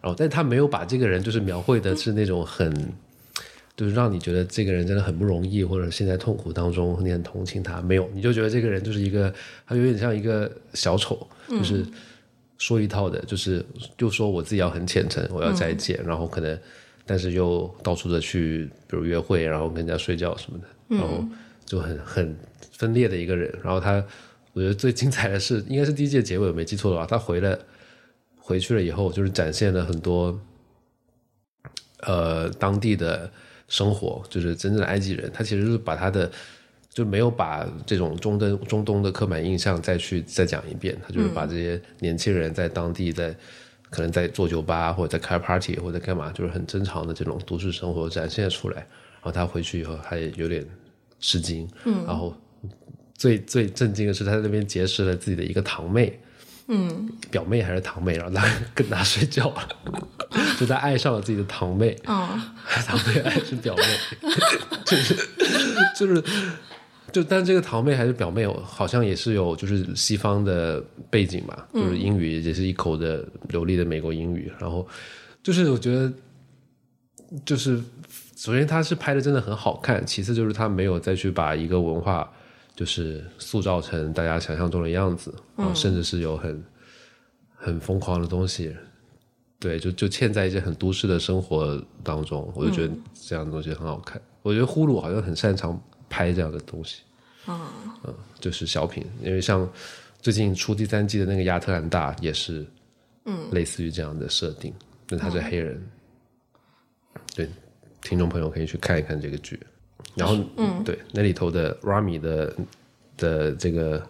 [0.00, 2.72] 然后，但他没有把这个人就是描绘的是那种很，
[3.76, 9.32] 就是让你觉得这个人真的很不容易，或者现在痛苦当中你很同情他，没有，你就觉得这个人就是一个，
[9.66, 11.84] 他有点像一个小丑，就是
[12.58, 13.64] 说一套的，就是
[13.96, 16.56] 就说我自己要很虔诚，我要再见，然后可能，
[17.04, 21.24] 但是又到处的去，比如约会，然后跟人家睡觉什么的，然后
[21.66, 22.36] 就很很
[22.70, 23.52] 分裂的一个人。
[23.64, 23.94] 然后他，
[24.52, 27.58] 我觉得最精彩的是，应该是第一季的结尾，我没记错的话，他回了。
[28.48, 30.40] 回去了以后，就是展现了很多，
[32.00, 33.30] 呃，当地的
[33.68, 35.30] 生活，就是真正的埃及人。
[35.34, 36.32] 他其实是把他的，
[36.88, 40.96] 就没有把这种中东中东的刻板印象再去再讲一遍。
[41.06, 43.36] 他就是把这些年轻人在当地在
[43.90, 48.76] 可能在做酒吧或者在开 party 或者干嘛，就是很正常的这种都市生活展现出来。
[48.76, 50.66] 然后他回去以后，他也有点
[51.20, 51.68] 吃惊。
[51.84, 52.34] 嗯，然后
[53.12, 56.18] 最最震惊的是，他在那边结识了自己的一个堂妹。
[56.70, 59.68] 嗯，表妹还是堂妹，然后他 跟他睡觉了，
[60.60, 62.28] 就他爱上了自己的堂妹，哦，
[62.86, 63.82] 堂妹爱是表妹，
[64.84, 65.16] 就是
[65.96, 66.22] 就是
[67.10, 74.86] 就，但这个堂妹还是表妹，好像也是有就是西方的背景嘛，就是英语也是一口的流利的美国英语，然后
[75.42, 76.12] 就是我觉得
[77.46, 77.80] 就是
[78.36, 82.30] 首先他是拍的真的很好看，其次就是他没有再去把一个文化。
[82.78, 86.64] 就是塑造成大家想象中的样子，然后甚至是有很
[87.56, 88.72] 很疯狂的东西，
[89.58, 94.22] 对，就就嵌在一些很都市的生活当中，我就觉得这样的东西很好看。
[94.42, 97.02] 我觉得呼噜好像很擅长拍这样的东西，
[97.48, 97.60] 嗯。
[98.04, 99.68] 嗯，就是小品，因为像
[100.22, 102.64] 最近出第三季的那个亚特兰大也是，
[103.24, 104.72] 嗯，类似于这样的设定，
[105.08, 105.84] 那他是黑人，
[107.34, 107.50] 对，
[108.02, 109.58] 听众朋友可以去看一看这个剧。
[110.14, 112.56] 然后，嗯，对，那里头的 Rami 的
[113.16, 114.04] 的这个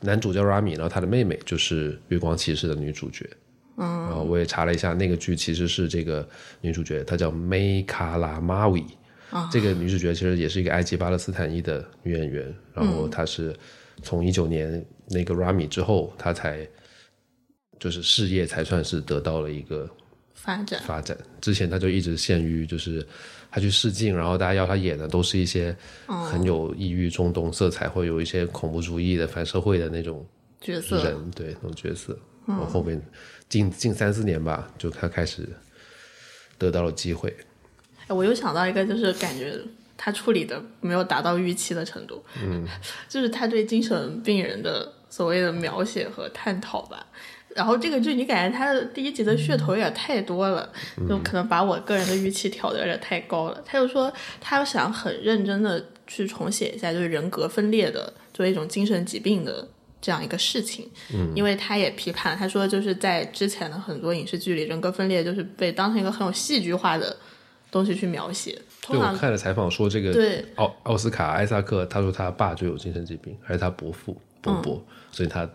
[0.00, 3.28] 男主叫 Rami，然后他的妹妹就是《月光骑士》的女主角。
[3.76, 6.26] 嗯，然后我也查了一下，那个剧其实是这个
[6.60, 8.84] 女主角，她叫 May Kalamawi。
[9.30, 12.54] 啊，这个女主角其实也是一个埃及巴勒斯坦裔的女演员。
[12.72, 13.54] 然后她是
[14.02, 16.66] 从一九年那个 Rami 之后，她才
[17.78, 19.90] 就是事业才算是得到了一个
[20.34, 21.16] 发展发展。
[21.40, 23.06] 之前她就一直陷于就是。
[23.50, 25.74] 他去试镜，然后大家要他演的都是一些
[26.06, 30.26] 很有异域中东色彩，或有一些恐怖主义的反社会的那种
[30.60, 32.18] 角色人，对那种角色。
[32.46, 33.00] 然后后面
[33.48, 35.48] 近近三四年吧，就他开始
[36.58, 37.34] 得到了机会。
[38.06, 39.58] 哎，我又想到一个，就是感觉
[39.96, 42.24] 他处理的没有达到预期的程度。
[42.40, 42.64] 嗯，
[43.08, 47.04] 就是他对精神病人的所谓的描写和探讨吧。
[47.56, 50.70] 然后这个剧，你感觉它的第一集的噱头有点太多了，
[51.08, 53.62] 就可能把我个人的预期挑的有点太高了。
[53.64, 59.66] 他就说他想很认真的去重写一下，就是人格分裂的作为一种精神疾病的
[60.00, 60.88] 这样一个事情。
[61.14, 67.16] 嗯，因为他也批判，他说就是在之前的很多影视剧里，人格分裂就是被当成一个很有戏剧化的
[67.70, 68.56] 东西去描写。
[68.88, 75.48] 对我看了采访说，这个对奥奥斯卡艾萨克，他说他爸就有精神疾病，还是他伯父伯伯，嗯所以他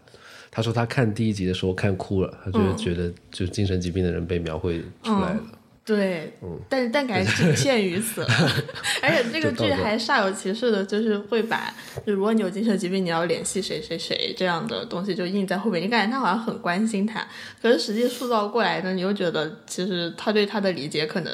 [0.52, 5.40] 他说他看第一集的时候看哭了，他就是觉得就精神疾病的人被描绘出来了。
[5.84, 6.32] 对，
[6.70, 8.22] 但但感觉仅限于此，
[9.02, 11.74] 而且这个剧还煞有其事的，就是会把，
[12.06, 17.28] 就如果你有精神疾病，你要联系谁谁谁这样的东西就印在后面，你感觉他好像很关心他，
[17.60, 21.34] 可是实际塑造过来呢，你又觉得其实他对他的理解可能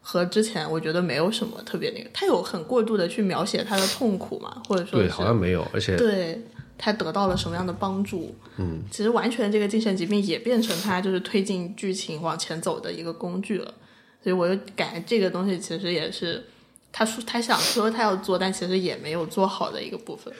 [0.00, 6.40] 和之前我觉得没有什么特别那个，他有很过度的去描写他的痛苦嘛，或者说对，好像没有，而且对
[6.84, 8.34] 他得到了什么样的帮助？
[8.56, 13.72] 嗯，其实完全这个精神疾病也变成他就是推进剧情往前走的一个工具了。
[14.20, 16.42] 所以我就感觉这个东西其实也是
[16.90, 20.34] 他说他想说他要做，但其实也没有做好的一个部分。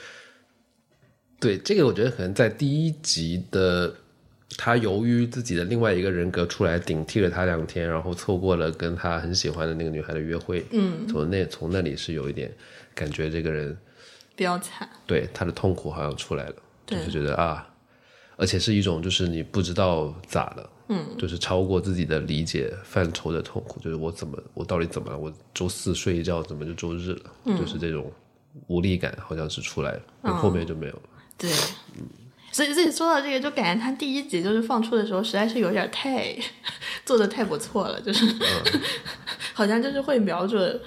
[1.38, 3.94] 对这个，我觉得可能在第一集的
[4.56, 12.52] 他由于自己的另外一个人格出来顶替了他两天，然后错过了跟他很喜欢的那个女孩的约会，嗯，从那从那里是有一点
[12.94, 13.76] 感觉这个人
[14.42, 17.64] 比较惨，对他的痛苦好像出来了，就是觉得啊，
[18.36, 25.16] 而且是一种就是你不知道咋了，嗯，就是超过自己的理解范畴的痛苦，就是我怎么我到底怎么了？
[25.16, 27.56] 我周四睡一觉怎么就周日了？
[27.56, 28.10] 就是这种
[28.66, 31.02] 无力感好像是出来了，后面就没有了。
[31.38, 31.48] 对，
[32.50, 36.36] 所以所以说到这个，就感觉他第一集就是放出的时候，实在是有点太
[37.06, 38.26] 做的太不错了，就是、
[39.54, 40.80] 好像就是会瞄准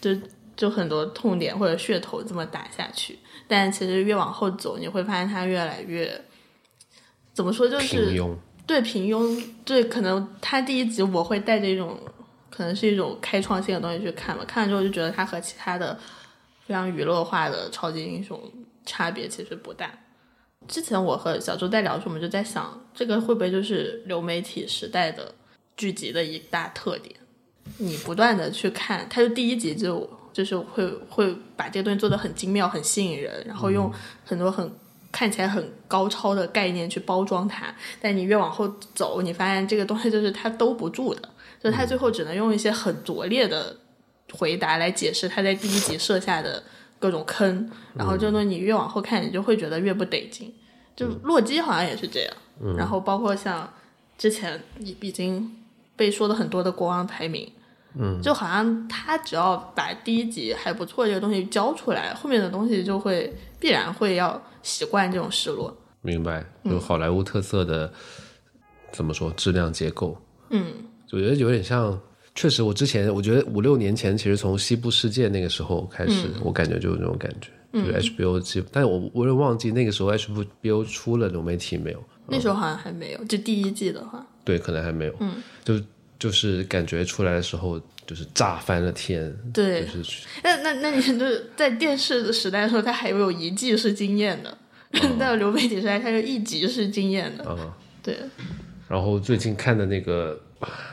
[0.00, 0.10] 就
[0.56, 6.24] 就很多痛点或者噱头这么打下去，但其实越往后走，你会发现它越来越
[7.32, 8.36] 怎么说，就是平庸，
[8.66, 11.98] 对平庸，对可能他第一集我会带着一种
[12.50, 15.98] 可能是一种开创性的东西去看吧，看了之后就觉得他和其他的
[16.66, 18.38] 非常娱乐化的超级英雄
[18.84, 19.90] 差别其实不大。
[20.68, 25.34] 之前我和小周在聊的时候，我们就在想，这个会不会就是流媒体时代的
[25.76, 27.16] 剧集的一大特点？
[27.78, 33.92] 你不断的去看，它就第一集就就是会会把这个东西做的很精妙、很吸引人，然后用
[34.24, 34.72] 很多很
[35.10, 37.74] 看起来很高超的概念去包装它。
[38.00, 41.20] 但你越往后走，你发现这个东西就是它兜不住的，
[41.62, 43.76] 就是它最后只能用一些很拙劣的
[44.32, 46.62] 回答来解释他在第一集设下的
[46.98, 47.70] 各种坑。
[47.94, 50.52] 然后这个东西你越往后看，你就会觉得越不得劲。
[50.94, 52.34] 就洛基好像也是这样，
[52.76, 53.70] 然后包括像
[54.18, 55.56] 之前已已经
[55.96, 57.50] 被说的很多的国王排名，
[57.98, 65.76] 嗯，就好像他只要把第一集还不错这个东西交出来，后面的东西就会必然会要习惯这种失落。
[66.00, 66.44] 明白？
[66.64, 67.92] 就好莱坞特色的、
[68.90, 70.16] 怎么说质量结构？
[70.50, 70.72] 嗯，
[71.10, 71.98] 我觉得有点像。
[72.34, 82.02] 确实，我之前我觉得五六年前，其实从西部世界那个时候开始，我感觉就有那种感觉，就 HBO 基，但是我我也忘记那个时候 HBO 出了流媒体没有？
[82.26, 85.14] 那时候好像还没有，就第一季的话，对，可能还没有。
[85.20, 85.78] 嗯，就
[86.22, 89.36] 就是感觉出来的时候，就是炸翻了天。
[89.52, 94.56] 对就是那那那你就是在电视的时代的时候，它还有一季是惊艳的，
[95.18, 97.42] 在流媒体时代，它就一集是惊艳的。
[97.42, 98.16] 啊、对，
[98.88, 100.40] 然后最近看的那个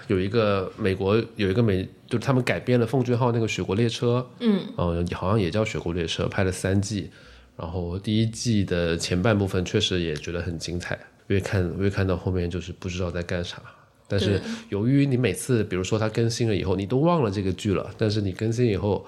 [0.07, 7.11] 有一个美国有一个美，就是他们改编了奉俊昊那个《雪国列车》，嗯，嗯，好像也叫《雪国列车》，拍了三季。
[7.55, 13.61] 然后第一季的前半部分确实也觉得很精彩，越看越看到后面就是不知道在干啥。
[14.09, 19.05] 但是由于你每次，比如说它更新了以后，你都忘了这个剧了，但是你更新以后，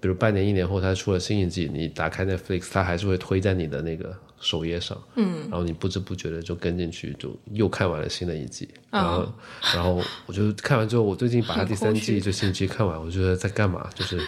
[0.00, 9.32] 比如半年一年后它出了新一季，你打开 Netflix，它还是会推在你的那个首页上，嗯，然后你不知不觉的就跟进去，就又看完了新的一季，然后，
[9.74, 13.88] 然后我就看完之后，我最近把它第三季最新一季看完，我觉得在干嘛？
[13.94, 14.20] 就是，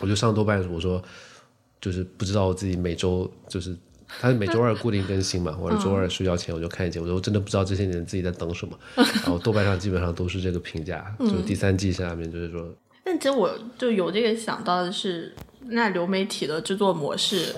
[0.00, 1.02] 我就上豆瓣我说，
[1.80, 3.76] 就是不知道我自己每周就是。
[4.20, 8.78] 它是每周二固定更新嘛，或者周二睡觉前我就看一集，我就真的不知道这些年自己在等什么。
[8.96, 12.68] 然后豆瓣上基本上都是这个评价，就是第三季下面就是说，
[13.04, 15.34] 但其实我就有这个想到的是，
[15.66, 17.54] 那流媒体的制作模式，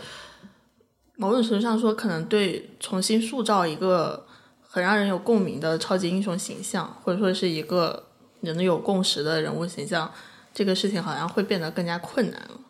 [1.16, 4.26] 某种程度上说，可能对重新塑造一个
[4.60, 8.04] 很让人有共鸣的超级英雄形象，或者说是一个
[8.40, 10.10] 人有共识的人物形象，
[10.52, 12.60] 这个事情好像会变得更加困难了。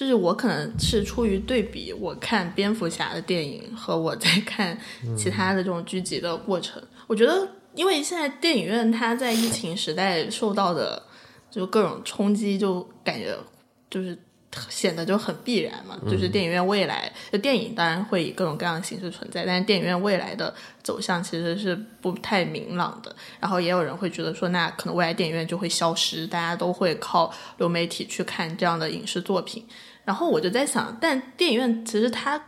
[0.00, 4.74] 就是我可能是出于对比，我看蝙蝠侠的电影和我在看
[5.14, 11.02] 其他的这种剧集的过程，我觉得，因为现在电影院它在疫情时代受到的
[11.50, 13.36] 就各种冲击，就感觉
[13.90, 14.18] 就是
[14.70, 16.00] 显得就很必然嘛。
[16.10, 23.14] 就是电影院未来，就电影当然会以各种各样的形式存在，但是电影院未来的走向其实是不太明朗的。
[23.38, 29.62] 然后也有人会觉得说，那可能未来电影院就会消失，大家都会靠流媒体去看这样的影视作品。
[30.04, 32.42] 然后我就在想，但电影院其实它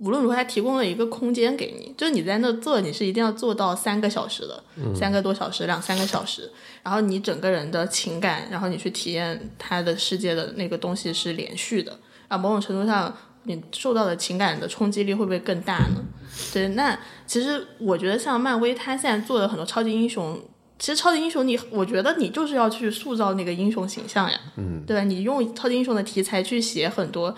[0.00, 4.62] 无论如何，它提供了一个空间给你，就是你在那坐，你是一定要坐到三个小时的，
[4.94, 6.50] 三个多小时，两三个小时，
[6.82, 11.98] 然后你整个人的情感，然后你去体验它的世界的那个东西是连续的，
[12.28, 16.04] 啊，某种程度上，你受到的情感的冲击力会不会更大呢？
[16.52, 20.38] 对，那其实我觉得像漫威，它现在做的很多超级英雄。
[20.78, 25.02] 其实超级英雄，你我觉得你就是要去塑造那个英雄形象呀，嗯，对吧？
[25.02, 27.34] 你用超级英雄的题材去写很多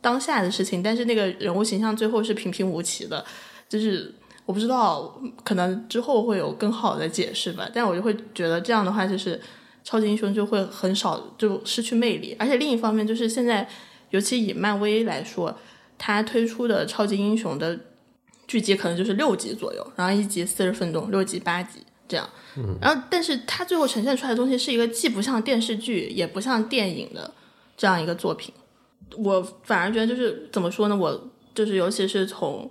[0.00, 3.24] 当下的事情，但是那个人物形象最后是平平无奇的，
[3.68, 4.12] 就是
[4.44, 7.70] 我不知道，可能之后会有更好的解释吧。
[7.72, 9.40] 但我就会觉得这样的话，就是
[9.84, 12.34] 超级英雄就会很少，就失去魅力。
[12.40, 13.68] 而且另一方面，就是现在，
[14.10, 15.56] 尤其以漫威来说，
[15.96, 17.78] 它推出的超级英雄的
[18.48, 21.78] 剧集可能就是六集左右，然后一集四十分钟，六集八集。
[22.10, 22.28] 这样，
[22.80, 27.32] 然后，但是它最后呈现出来的东西是一个既不像电视剧，也不像电影的
[27.76, 28.52] 这样一个作品。
[29.16, 30.96] 我反而觉得，就是怎么说呢？
[30.96, 32.68] 我就是，尤其是从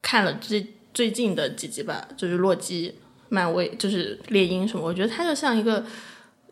[0.00, 2.94] 看了最最近的几集吧，就是洛基、
[3.28, 5.84] 漫威，就是猎鹰什么，我觉得它就像一个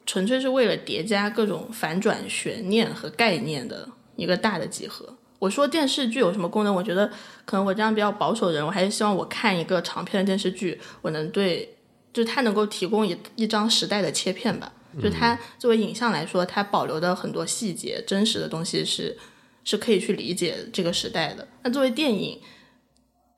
[0.04, 5.16] 纯粹是为了叠加各种反转、悬念和概念的一个大的集合。
[5.38, 6.74] 我说电视剧有什么功能？
[6.74, 7.10] 我觉得
[7.46, 11.71] 可能我这样比较保守的人，我还是希望我看一个长篇的电视剧，我能对。
[12.12, 19.16] 就是它能够提供一一张时代的切片吧，就它作为影像来说，它保留的很多细节、真实的东西是
[19.64, 21.46] 是可以去理解这个时代的。
[21.62, 22.38] 那作为电影，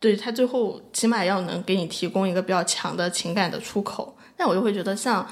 [0.00, 4.16] 对它最后起码要能给你提供一个比较强的情感的出口。
[4.36, 5.24] 但我就会觉得，像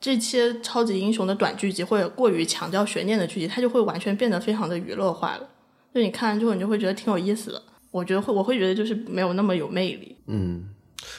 [0.00, 5.48] 这些超级英雄的短剧集或者过于强调悬念的剧集，它就会完全变得非常的娱乐化了。
[5.94, 7.62] 就你看完之后，你就会觉得挺有意思的。
[7.90, 10.16] 我觉得会，我会觉得就是没有那么有魅力。
[10.26, 10.71] 嗯。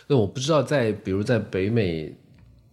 [0.07, 2.13] 那我不知道在比如在北美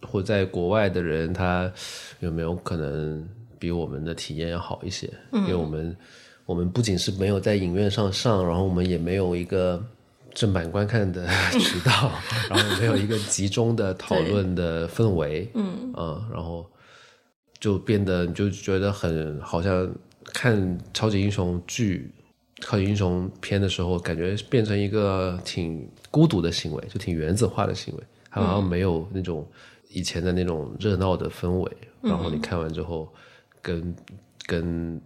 [0.01, 1.71] 或在国外的人，他
[2.19, 3.27] 有没有可能
[3.59, 5.11] 比我们的体验要好一些？
[5.31, 5.95] 因为我们
[6.45, 9.83] 我们不仅是没有在影院上上，然后我们也没有一个
[10.33, 11.27] 正版观看的
[11.59, 12.11] 渠道，
[12.49, 16.65] 然后没有一个集中的讨论的氛围，嗯啊，然后
[17.59, 19.89] 就变得就觉得很好像
[20.25, 22.11] 看超级英雄剧。
[22.63, 29.45] 靠英雄片的时候，感觉变成一个挺孤独的行为，就挺原子化的行为，好像没有那种
[29.89, 31.71] 以前的那种热闹的氛围。
[32.01, 33.11] 然后你看完之后，
[33.61, 33.95] 跟
[34.45, 35.01] 跟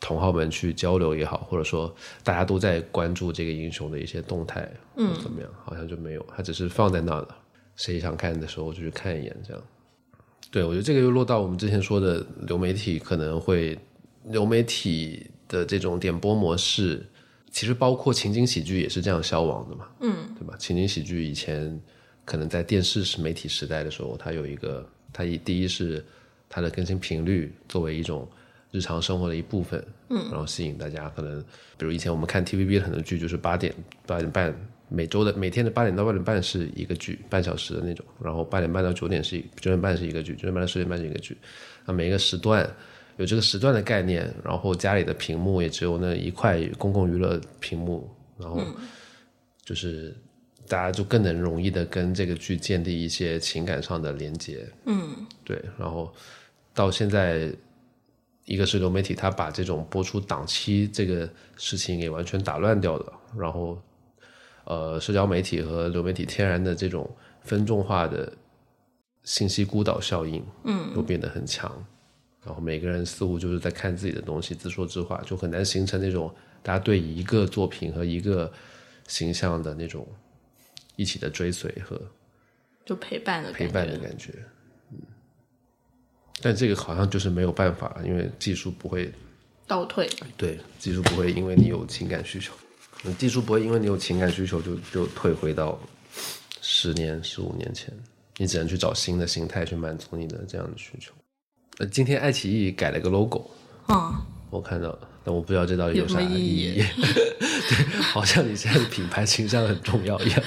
[0.00, 5.50] 同好们去交流也好，或者说大家都在关注这个英雄的一些动态，嗯，怎么样？
[5.64, 7.36] 好像就没有，他只是放在那了。
[7.76, 9.62] 谁想看的时候就去看一眼，这样。
[10.50, 13.78] 对，我觉得这个又落到我们之前说的流媒体可能会
[14.24, 15.30] 流媒体。
[15.50, 17.04] 的这种点播模式，
[17.50, 20.54] 其实包括情景喜剧也是这样消亡的嘛，嗯，对吧？
[20.56, 21.78] 情景喜剧以前
[22.24, 26.04] 可能在电视是媒体时代的时候，它有一个，它一第一是
[26.48, 28.28] 它的更新频率作为一种
[28.70, 31.08] 日常生活的一部分，嗯，然后吸引大家。
[31.08, 31.40] 可能
[31.76, 33.74] 比如以前我们看 TVB 的很多剧，就是八点
[34.06, 34.54] 八点半
[34.88, 41.36] 每周的每天的八点到八点半是一个剧，半小时的那种，然后八点半到九点是九点半是一个剧，九点半到十点半是一个剧，
[41.84, 42.68] 那每一个时段。
[43.20, 48.58] 有这个时段的概念，然后家里的屏幕也只有那一块公共娱乐屏幕，然后
[49.62, 50.16] 就是
[50.66, 54.66] 大家就更能容易的跟这个剧建立一些情感上的连接。
[54.86, 55.10] 嗯，
[55.44, 55.62] 对。
[55.78, 56.10] 然后
[56.72, 57.52] 到现在，
[58.46, 63.12] 一个是流媒体，它把这种播出档期这个事情给完全打乱掉了。
[63.36, 63.78] 然后，
[64.64, 67.06] 呃，社交媒体和流媒体天然的这种
[67.42, 68.32] 分众化的
[69.24, 71.70] 信息孤岛效应，嗯，都变得很强。
[72.44, 78.50] 然后每个人似乎就是在看自己的东西，自说自话，就很难形成那种大家对一个作品和一个
[79.06, 80.06] 形象的那种
[80.96, 82.00] 一起的追随和
[82.84, 84.32] 就陪伴的陪伴的感觉。
[84.90, 84.98] 嗯，
[86.40, 89.12] 但这个好像就是没有办法，因为技术不会
[89.66, 90.08] 倒退。
[90.36, 92.54] 对，技术不会因为你有情感需求，
[93.18, 95.78] 技术不会因为你有情感需求就就退回到
[96.62, 97.94] 十年、十五年前，
[98.38, 101.12] 你只能去找新的形态去满足你的这样的需求。
[101.86, 103.50] 今天爱奇艺改了个 logo，
[103.86, 106.84] 啊，我看到了，但我不知道这到底有啥意义。
[107.00, 110.42] 对，好像你现在的品牌形象很重要一样。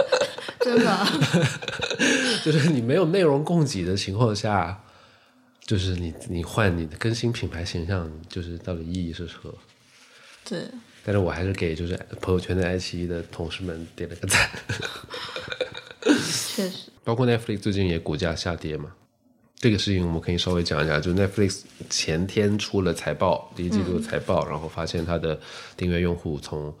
[0.60, 1.06] 真的，
[2.44, 4.82] 就是你没有内容供给的情况下，
[5.64, 9.54] 就是你你换你的更新品牌形象，就是到底意义是何？
[10.44, 10.62] 对。
[11.04, 14.50] 但是我还是给就是朋友圈的爱奇艺的同事们点了个赞。
[16.02, 16.90] 确实。
[17.04, 18.90] 包括 Netflix 最近也股价下跌嘛。
[19.56, 25.40] 这个事情我们可以稍微讲一下，就 Netflix 前天出了财报，第一季度财报，然后发现它的
[25.76, 26.74] 订阅用户从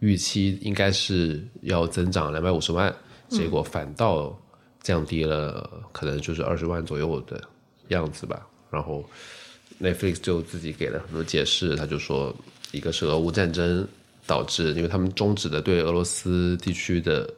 [0.00, 2.92] 预期应该是要增长两百五十万，
[3.28, 4.36] 结果反倒
[4.82, 7.40] 降低了，可能就是二十万左右的
[7.88, 8.44] 样子吧。
[8.70, 9.08] 然后
[9.80, 12.34] Netflix 就自己给了很多解释，他就说，
[12.72, 13.86] 一个是俄乌战争
[14.26, 17.32] 导致，因为他们终止了对俄罗斯地区的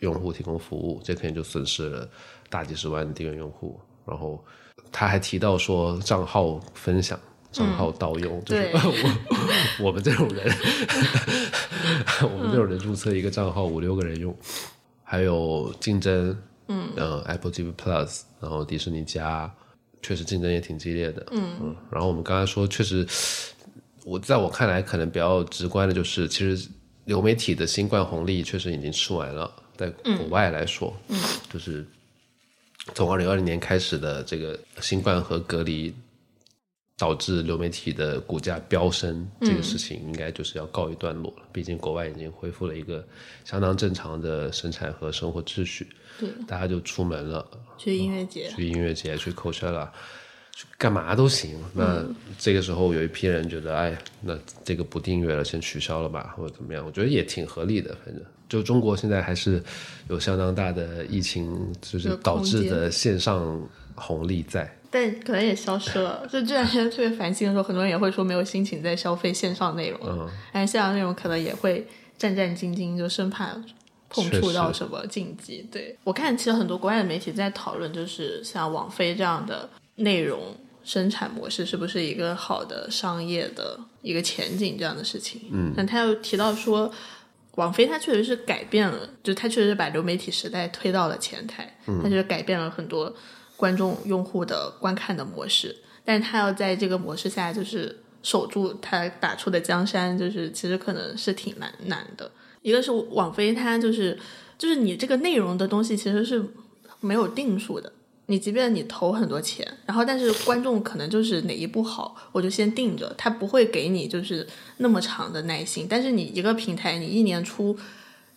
[0.00, 2.08] 用户提供服务，这肯定就损失了
[2.50, 3.78] 大几十万订阅用户。
[4.06, 4.42] 然后
[4.90, 7.18] 他还提到说账号分享、
[7.50, 8.72] 账号盗用，就是对。
[8.72, 10.46] 我 我们这种人，
[12.22, 14.34] 我们这种人注册一个账号五六个人用，
[15.02, 16.36] 还有竞争，
[16.68, 19.52] 嗯，呃，Apple TV Plus，然后迪士尼加，
[20.02, 21.74] 确实竞争也挺激烈的，嗯。
[21.90, 23.06] 然后我们刚才说，确实，
[24.04, 26.68] 我在我看来可能比较直观的就是，其实
[27.04, 31.18] 流媒体的新冠红利确实已经吃完了，在国外来说，嗯，
[31.52, 31.86] 就是
[32.94, 35.94] 从二零二零年开始的这个新冠和隔离。
[36.98, 41.42] 导致流媒体的股价飙升，这个事情应该就是要告一段落了。
[41.50, 43.04] 毕竟国外已经恢复了一个
[43.44, 45.88] 相当正常的生产和生活秩序，
[46.20, 47.44] 对，大家就出门了，
[47.76, 49.88] 去音乐节，去音乐节、去 Coachella，
[50.54, 51.58] 去干嘛都行。
[51.74, 52.04] 那
[52.38, 56.86] 这个时候有一批人觉得，哎，那这个不订阅了，先取消了吧，或者怎么样？
[56.86, 57.96] 我觉得也挺合理的。
[58.04, 58.22] 反正
[58.52, 59.62] 就中国现在还是
[60.10, 63.58] 有相当大的疫情，就是导致的线上
[63.94, 64.70] 红利在。
[64.90, 66.28] 但可能也消失了。
[66.30, 71.86] 就这两天特别烦心的时候，很多人也会说没有心情在消费线上内容了，嗯但线上内容可能也会
[72.18, 73.56] 战战兢兢，就生怕
[74.10, 75.66] 碰触到什么禁忌。
[75.72, 85.40] 对我看，其实很多国外的媒体在讨论，就是像网飞这样的内容生产模式是不是一个好的商业的一个前景这样的事情。
[85.50, 86.92] 嗯，但他又提到说。
[87.56, 93.14] 网飞它确实是改变了，就它确实是把流媒体时代推到了前台，它就是改变了很多
[93.56, 102.30] 观众用户的观看的模式，但是它要在这个模式下就是守住它打出的江山，就是其实可能是挺难难的。
[102.62, 104.18] 一个是网飞，它就是
[104.56, 106.42] 就是你这个内容的东西其实是
[107.00, 107.92] 没有定数的，
[108.26, 114.46] 你即便你投很多钱，然后但是观众可能就是哪一部好，我就先定着，他不会给你就是
[114.78, 115.86] 那么长的耐心。
[115.88, 117.76] 但是你一个平台，你一年出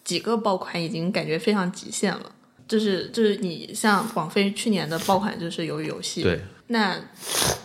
[0.03, 2.31] 几个爆款，已经感觉非常极限了。
[2.67, 6.99] 就是就是你像网飞去年的爆款就是鱿鱼游戏，对，那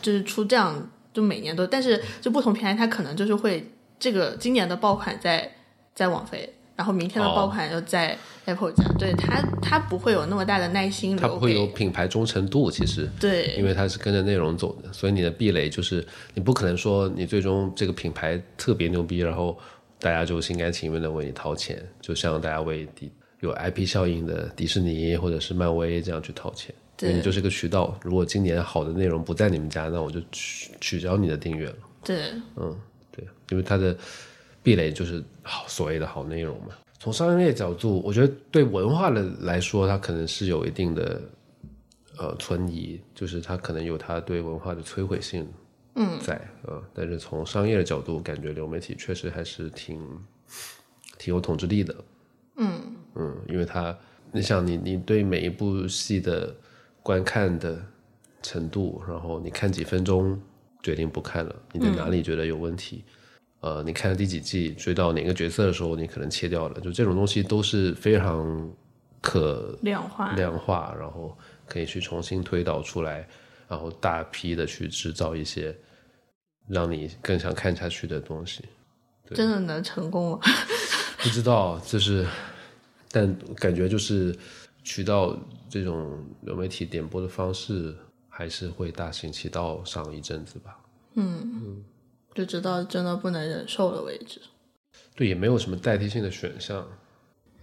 [0.03, 5.57] 就是出这样就每年都，但是就不同平台它可能就是会这个今年的爆款在
[5.95, 8.17] 在网飞，然后明天的爆款又在
[8.47, 13.07] Apple 家，对它它不会有那么大的耐心留它不会有品牌忠诚度，其实。
[13.21, 16.03] 对因为它是跟着内容走的，所以你的壁垒就是
[16.33, 19.59] 你不可能说你最终这个品牌特别牛逼，然后
[19.99, 27.95] 大家就心甘情愿的为你掏钱，就像大家为迪有 IP 效应的迪士尼或者是漫威这样去掏钱，对你就是个渠道。
[28.01, 31.77] 如果今年好的内容不在你们家，那我就取取消你的订阅了。
[32.03, 32.23] 对
[32.57, 32.75] 嗯
[33.15, 33.95] 对，因为它的
[34.63, 36.69] 壁垒就是好所谓的好内容嘛。
[36.99, 41.23] 从商业角度，我觉得对文化的来说，它可能是有一定的
[42.19, 45.49] 呃存疑，就是它可能有它对文化的摧毁性
[45.95, 49.99] 嗯在呃，但是从商业的角度，感觉流媒体确实还是挺
[51.19, 51.97] 挺有统治力的。
[52.57, 52.81] 嗯
[53.15, 53.97] 嗯，因为它，
[54.31, 56.55] 你想你你对每一部戏的
[57.03, 57.83] 观看的
[58.43, 60.39] 程度，然后你看几分钟
[60.83, 63.03] 决定不看了，你在哪里觉得有问题？
[63.61, 68.71] 呃，你看了第几季，追到哪个角色的时候，你可能切掉了，就这种东西都是非常
[69.21, 71.37] 可量化量化，然后
[71.67, 73.29] 可以去重新推导出来，
[73.69, 75.77] 然后大批的去制造一些
[76.69, 78.65] 让你更想看下去的东西。
[79.35, 80.41] 真的能成功吗？
[81.23, 82.27] 不知道，就是，
[83.13, 84.35] 但感觉就是
[84.83, 85.39] 渠道
[85.69, 87.95] 这种流媒体点播的方式，
[88.29, 90.79] 还是会大行其道上一阵子吧。
[92.35, 94.41] 就直到真的不能忍受了为止。
[95.15, 96.87] 对，也没有什么代替性的选项。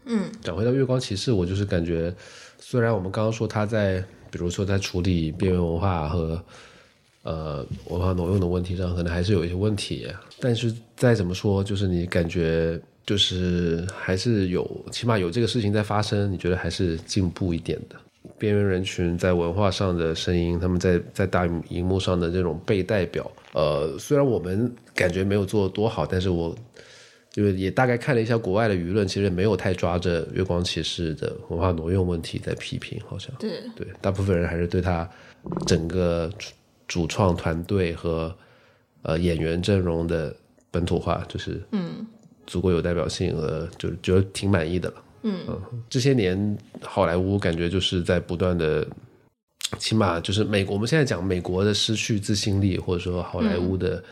[0.05, 2.13] 嗯，讲回到月光骑士，我就是感觉，
[2.59, 3.99] 虽然我们刚刚说他在，
[4.32, 6.41] 比如说在处理边缘文化和
[7.24, 10.07] 呃文化挪用的问题上，可能还是有一些问题，
[10.39, 17.95] 但是再怎么说，就是你感觉就是还是有，起码有这个事情在发生，你觉得还是进步一点的。
[18.38, 26.55] 边缘人群在文化上的声音，他们在在大荧幕上的这种被代表，呃，虽然我们感觉没有做得多好，但是我
[27.31, 33.31] 就是也大概看了一下国外的舆论，其实没有太抓着《月光骑士》的文化挪用问题在批评，好像。
[33.39, 35.09] 对，对，大部分人还是对他
[35.65, 36.51] 整个主
[36.88, 38.35] 主创团队和
[39.01, 40.35] 呃演员阵容的
[40.71, 42.05] 本土化，就是嗯。
[42.49, 44.95] 足够有代表性，呃，就是觉得挺满意的了。
[45.24, 45.45] 嗯
[45.89, 48.88] 这些年好莱坞感觉就是在不断的，
[49.80, 54.03] 起码就是美国，我们现在讲美国的失去自信力，或者说好莱坞的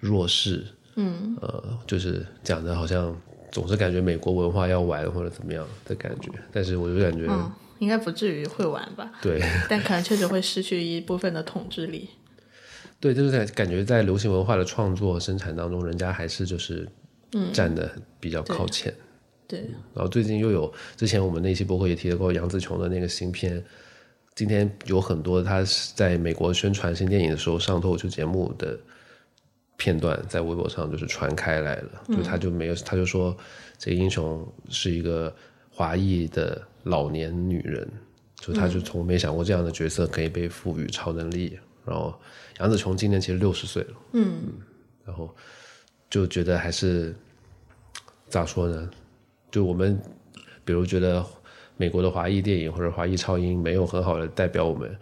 [0.00, 0.64] 弱势，
[0.96, 3.16] 嗯，呃，就是讲的好像
[3.50, 9.10] 总是感觉美国文化要完或者怎么样的感觉，但是我就感觉，嗯，应该不至于会完吧？
[9.22, 12.10] 对 但可能确实会失去一部分的统治力。
[13.00, 16.88] 对，就是在感觉在流行文化的创作生产当中，人家还是就是
[17.52, 18.92] 站的比较靠前。
[19.48, 19.60] 对，
[19.94, 23.64] 然后最近又有之前我们那期博客也提到过杨紫琼的那个新片，
[24.34, 28.78] 今天有很多她在美国宣传新电影的时候上脱口秀节目的
[29.78, 33.34] 片段，在微博上就是传开来了，就他就没有，他就说
[33.78, 35.34] 这个英雄是一个
[35.70, 37.90] 华裔的老年女人，
[38.36, 41.58] 就他就从没想过这样的角色可以被赋予超能力。
[41.86, 42.14] 然后
[42.60, 44.42] 杨紫琼今年其实六十岁了，嗯，
[45.06, 45.34] 然后
[46.10, 47.14] 就觉得还是
[48.28, 48.90] 咋说呢？
[49.50, 50.00] 就我们
[50.64, 51.24] 比如觉得
[51.76, 54.96] 美国的华裔电影或者华裔超英没有很好的代表我们，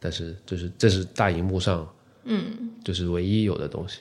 [0.00, 1.88] 但是就是这是大荧幕上，
[2.24, 4.00] 嗯，就是唯一有的东西。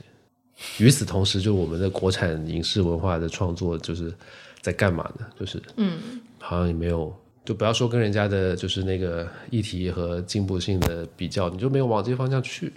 [0.79, 4.11] 与此同时，就我们的国产影视文化的创作就是
[4.59, 5.25] 在干嘛呢？
[5.39, 5.99] 就是嗯，
[6.39, 7.15] 好像也没有，
[7.45, 12.73] 就不要说跟人家的就是那个议题和进步性的比较，你就没有往这个方向去，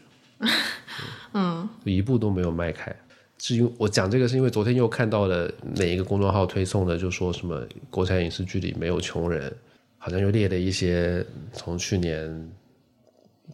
[1.33, 2.95] 嗯，一步都没有迈开。
[3.43, 9.51] 是因为我讲这个，是因为昨天又看到了哪一个公众号推送的，就说什么国产影视剧里没有穷人，
[9.97, 11.25] 好像又列了一些
[11.55, 12.49] 从去年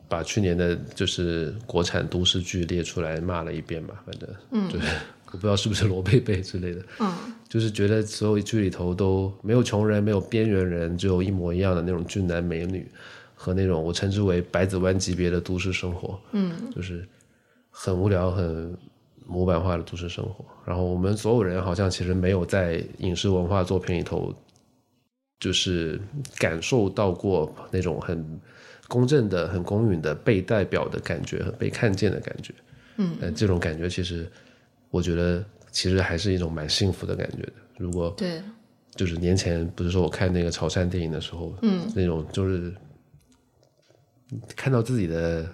[0.09, 4.87] 把去年的就是国产都市剧列出来骂了一遍吧，反正嗯，就是
[5.31, 7.13] 我不知道是不是罗贝贝之类的，嗯，
[7.49, 12.85] 就是觉得所有剧里头都没有穷人，没有边缘人，只有一模一样的那种俊男美女
[13.37, 17.07] 和那种我称之为百子湾级别的都市生活，嗯，就是
[17.71, 18.77] 很无聊很。
[19.27, 24.33] 模板化的都市生活，然后我们所有人好像其实没有在影视文化作品里头，
[25.41, 26.01] 就是
[26.39, 28.41] 感受到过那种很
[28.87, 32.55] 公正的、很公允的被代表的感觉和被看见的感觉。
[32.99, 34.31] 嗯，呃，这种感觉其实
[34.91, 37.53] 我觉得其实还是一种蛮幸福的感觉的。
[37.77, 38.41] 如果对，
[38.95, 42.73] 就是年前不是说我看那个潮汕电影的时候，嗯，那种就是
[44.55, 45.47] 看到自己的。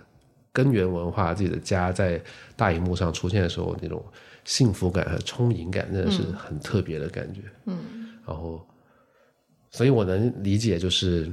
[0.52, 2.20] 根源文化自己的家在
[2.56, 4.04] 大荧幕上出现的时候，那种
[4.44, 7.40] 幸福感和充盈感，真的是很特别的感觉。
[7.64, 7.78] 嗯，
[8.26, 8.60] 然后，
[9.70, 11.30] 所以我能理解，就是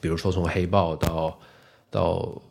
[0.00, 1.38] 比如说从黑豹到
[1.90, 2.42] 到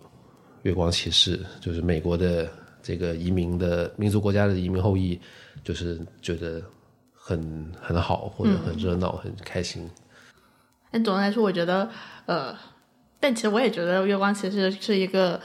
[0.62, 2.48] 月光骑士，就是美国的
[2.84, 5.20] 这个移民的民族国家的移民后裔，
[5.64, 6.62] 就是觉得
[7.12, 9.90] 很很好，或者很热闹，很开心。
[10.92, 11.90] 但总的来说，我觉得
[12.28, 12.56] 呃。
[13.20, 15.42] 但其实我也觉得《月光骑士》是一个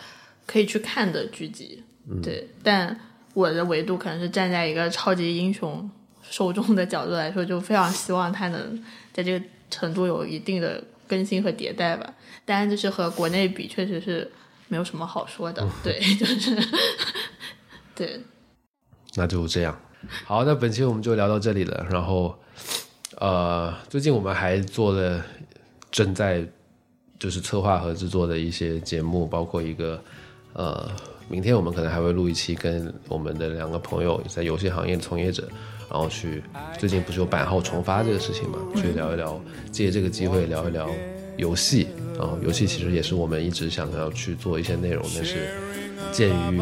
[0.46, 1.82] 可以去看的剧集，
[2.22, 2.46] 对。
[2.62, 2.94] 但
[3.32, 5.90] 我的维度可能是站在一个超级英雄
[6.22, 8.82] 受众的角度来说，就非常希望它能
[9.14, 12.12] 在这个程度有一定的更新和迭代吧。
[12.44, 14.30] 当然，就是和国内比，确实是
[14.68, 15.66] 没有什么好说的。
[15.82, 16.56] 对，就是
[17.94, 18.20] 对。
[19.14, 19.80] 那就这样。
[20.24, 21.86] 好，那本期我们就聊到这里了。
[21.90, 22.38] 然后，
[23.16, 25.24] 呃，最近我们还做了
[25.90, 26.44] 正在。
[27.20, 30.02] 就是策划和制作的一些节目，包括一个，
[30.54, 30.90] 呃，
[31.28, 35.46] 明天我们可能还会录一期，跟我们的两个朋友在游戏行业的从业者，
[35.90, 36.42] 然后去
[36.78, 39.38] 最近不是有版号重发这个事情嘛，去聊一聊，
[39.70, 40.88] 借这个机会聊一聊
[41.36, 45.46] 游戏，然后游戏其实也是我们一直想要去做一些内容，但是
[46.10, 46.58] 鉴于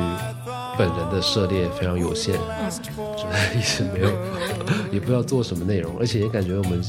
[0.76, 2.34] 本人的涉猎非常有限，
[3.16, 4.10] 就是一直没有，
[4.90, 6.82] 也不知道做什么内容，而且也感觉我们。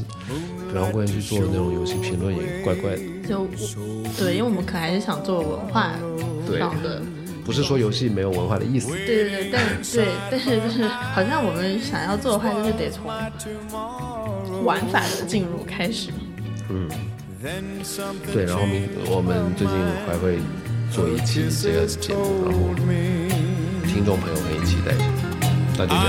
[0.73, 3.47] 然后过去做那种游戏评论也怪怪的，就
[4.17, 5.91] 对，因为我们可能还是想做文化
[6.59, 7.01] 上的，
[7.45, 8.89] 不是说游戏没有文化的意思。
[8.89, 9.61] 对对对，但
[9.93, 13.05] 对，但是就是好像我们想要做的话，就是得从
[14.63, 16.09] 玩法的进入开始。
[16.69, 16.87] 嗯，
[18.31, 20.37] 对，然后明我们最近还会
[20.91, 22.59] 做一期这个节目，然后
[23.87, 25.05] 听众朋友可以期待一下。
[25.77, 26.05] 那就这样，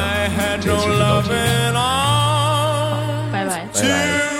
[0.60, 2.98] 这期就到这里，好，
[3.32, 4.39] 拜拜，拜拜。